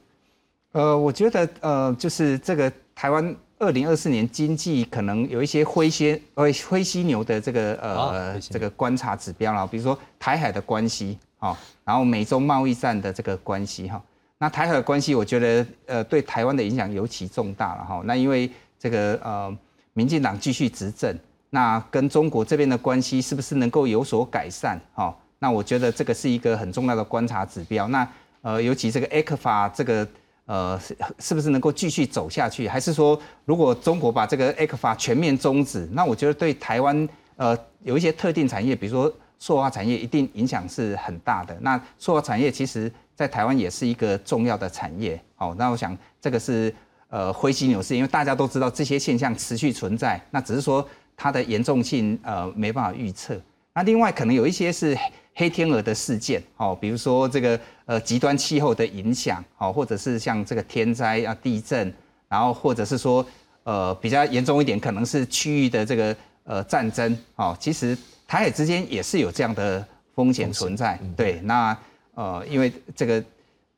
[0.72, 3.36] 呃，我觉得呃，就是这个台湾。
[3.62, 14.02] 二零二四年经济可能有一些灰犀灰灰犀牛的这个呃这个观察指标啦，比如说台海的关系哈，然后美中贸易战的这个关系哈。
[14.38, 18.02] 那台海的关系，我觉得呃对台湾的影响尤其重大了哈。
[18.04, 18.50] 那因为
[18.80, 19.56] 这个呃
[19.92, 21.16] 民进党继续执政，
[21.50, 25.16] 那跟中国这边的关系是不是能够有所改善哈？
[25.38, 27.86] 那我觉得这个是一个很重要的观察指标。
[27.86, 28.08] 那
[28.40, 30.04] 呃尤其这个 A 克法这个。
[30.52, 32.68] 呃，是是不是能够继续走下去？
[32.68, 41.56] 还是说，如果中国把这个 A 克法全面终止，那我觉得对台湾呃有一些特定产业，比如说塑化产业，一定影响是很大的。
[41.62, 45.18] 那塑化产业其实在台湾也是一个重要的产业。
[45.36, 46.74] 好，那我想这个是
[47.08, 50.86] 呃灰犀牛市，因为大家都知道这些现象持续存在，那只是说
[51.16, 53.40] 它的严重性呃没办法预测。
[53.72, 54.94] 那另外可能有一些是。
[55.34, 61.92] 黑天鹅的事件，哦，比如说这个呃极端气候的影响，哦，或者是像这个天灾啊地震，
[62.28, 63.24] 然后或者是说
[63.64, 71.76] 呃比较严重一点，可能是区域的这个呃战争，哦，其实台海之间也是有这样的风险存在，对，那
[72.14, 73.24] 呃因为这个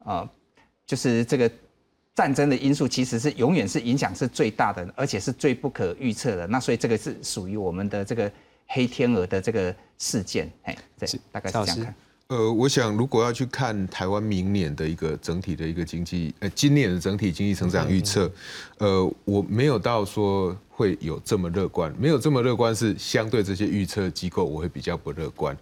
[0.00, 0.28] 呃
[0.86, 1.50] 就是这个
[2.14, 8.30] 战争的因素，其实是永远是影响是最大的，而且是最不可预测的，那所以这个是属于我们的这个。
[8.66, 11.94] 黑天鹅的这个事件，哎，对，大概是这样看。
[12.28, 18.30] 呃，我想如果要去看台湾明年的一个整体的一个经济，呃，今年的整体经济成长预测，
[18.78, 25.54] 呃，我没有到说会有这么乐观，没有这么乐观是相对这些预测机构，我会比较不乐观，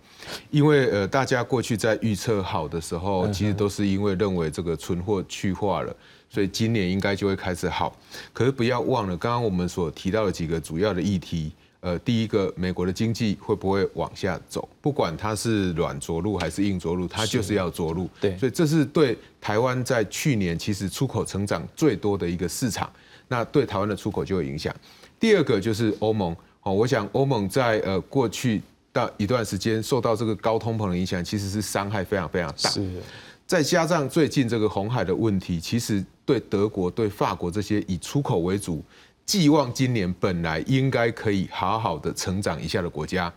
[0.50, 5.92] 因为呃，大家过去在预测好的时候，其实都是因为认为这个存货去化了，
[6.30, 7.96] 所以今年应该就会开始好。
[8.32, 11.52] 可是不要忘了，刚刚我们所提到的几个主要的议题。
[11.82, 14.68] 呃，第一个，美国的经济会不会往下走？
[14.80, 18.08] 不管它是软着陆还是硬着陆，它就是要着陆。
[18.20, 22.88] 对，所以这是对台湾在去年其实出口成长最多的一个市场，
[23.26, 24.72] 那对台湾的出口就有影响。
[25.18, 28.62] 第二个就是欧盟哦，我想欧盟在呃过去
[28.92, 32.70] 到一段时间受到这个高通膨的影响，其实是伤害非常非常大。
[32.70, 32.88] 是，
[33.44, 38.84] 再加上最近这个红海的问题，其实对德国、对法国这些以出口为主。
[39.32, 43.32] 寄望今年本来应该可以好好的成长一下的国家，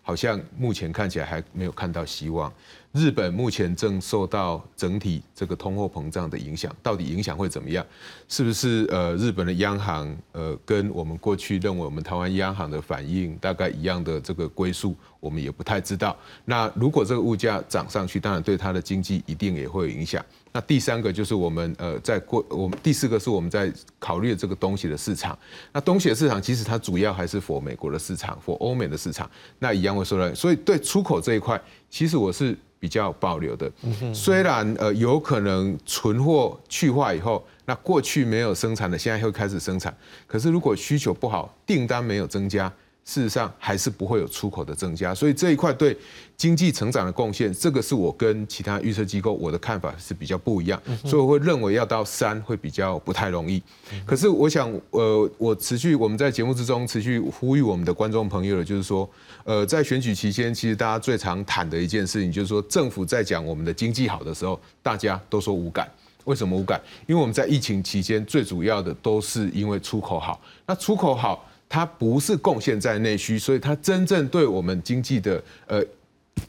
[0.00, 2.52] 好像目前看起来还没有看到希望。
[2.92, 7.86] 日本目前正受到整体这个通货膨胀的影响，到底影响会怎么样？
[8.26, 16.16] 是不是呃日本的央行呃跟我们过去认为我们台湾央行的反应大概一样的这个归宿，我们也不太知道。
[16.44, 20.24] 那如果这个物价涨上去，当然对它的经济一定也会有影响。
[20.52, 25.38] 那第三个就是我们呃在过我们第四个是我们在考虑这个东西的市场。
[25.72, 29.30] 那东西的市场其实它主要还是否美国的市场，否欧美的市场，
[29.60, 30.34] 那一样会受到。
[30.34, 32.58] 所以对出口这一块，其实我是。
[32.80, 33.70] 比较保留的，
[34.12, 39.94] 虽然呃有可能存货去化以后，那过去没有生产的现在会开始生产，
[40.26, 42.72] 可是如果需求不好，订单没有增加。
[43.10, 45.96] 事实上还是不会有出口的增加，所以这一块对
[46.36, 53.60] 经济成长的贡献，这个是我跟其他预测机构我的看法是比较不一样，所以我会认为要到三会比较不太容易。
[54.06, 59.10] 可是我想，呃，我持续我们在节目之中持续呼吁我们的观众朋友的，就是说，
[59.42, 65.90] 呃，在选举期间，其实大家最常谈的一件事情，就是说政府在讲我们的经济好的时候，大家都说无感。
[66.26, 66.80] 为什么无感？
[67.08, 71.44] 因为我们在疫情期间最主要的都是因为出口好，那出口好。
[71.70, 75.80] 它不是贡献在内需，所以它真正对我们经济的呃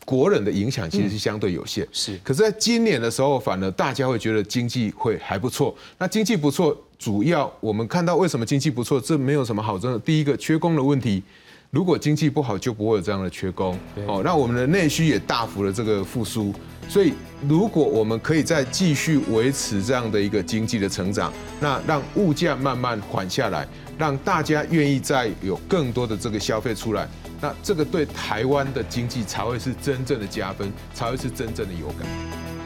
[0.03, 1.87] 国人的影响其实是相对有限。
[1.91, 5.75] 是，可是在今年的时候，反而大家会觉得经济会还不错。
[5.99, 9.99] 那经济不错，主要我们看到为什么经济不错，这没有什么好争的。
[9.99, 11.21] 第一个，缺工的问题，
[11.69, 13.77] 如果经济不好，就不会有这样的缺工。
[14.07, 16.51] 哦，那我们的内需也大幅的这个复苏。
[16.89, 17.13] 所以，
[17.47, 23.67] 如果我们可以再继续维持这样的一个经济的成长，那让物价慢慢缓下来。
[23.97, 27.07] 让大家愿意再有更多的这个消费出来，
[27.39, 32.60] 那这个对台湾的经济才会是真正的加分，才会是真正的有感。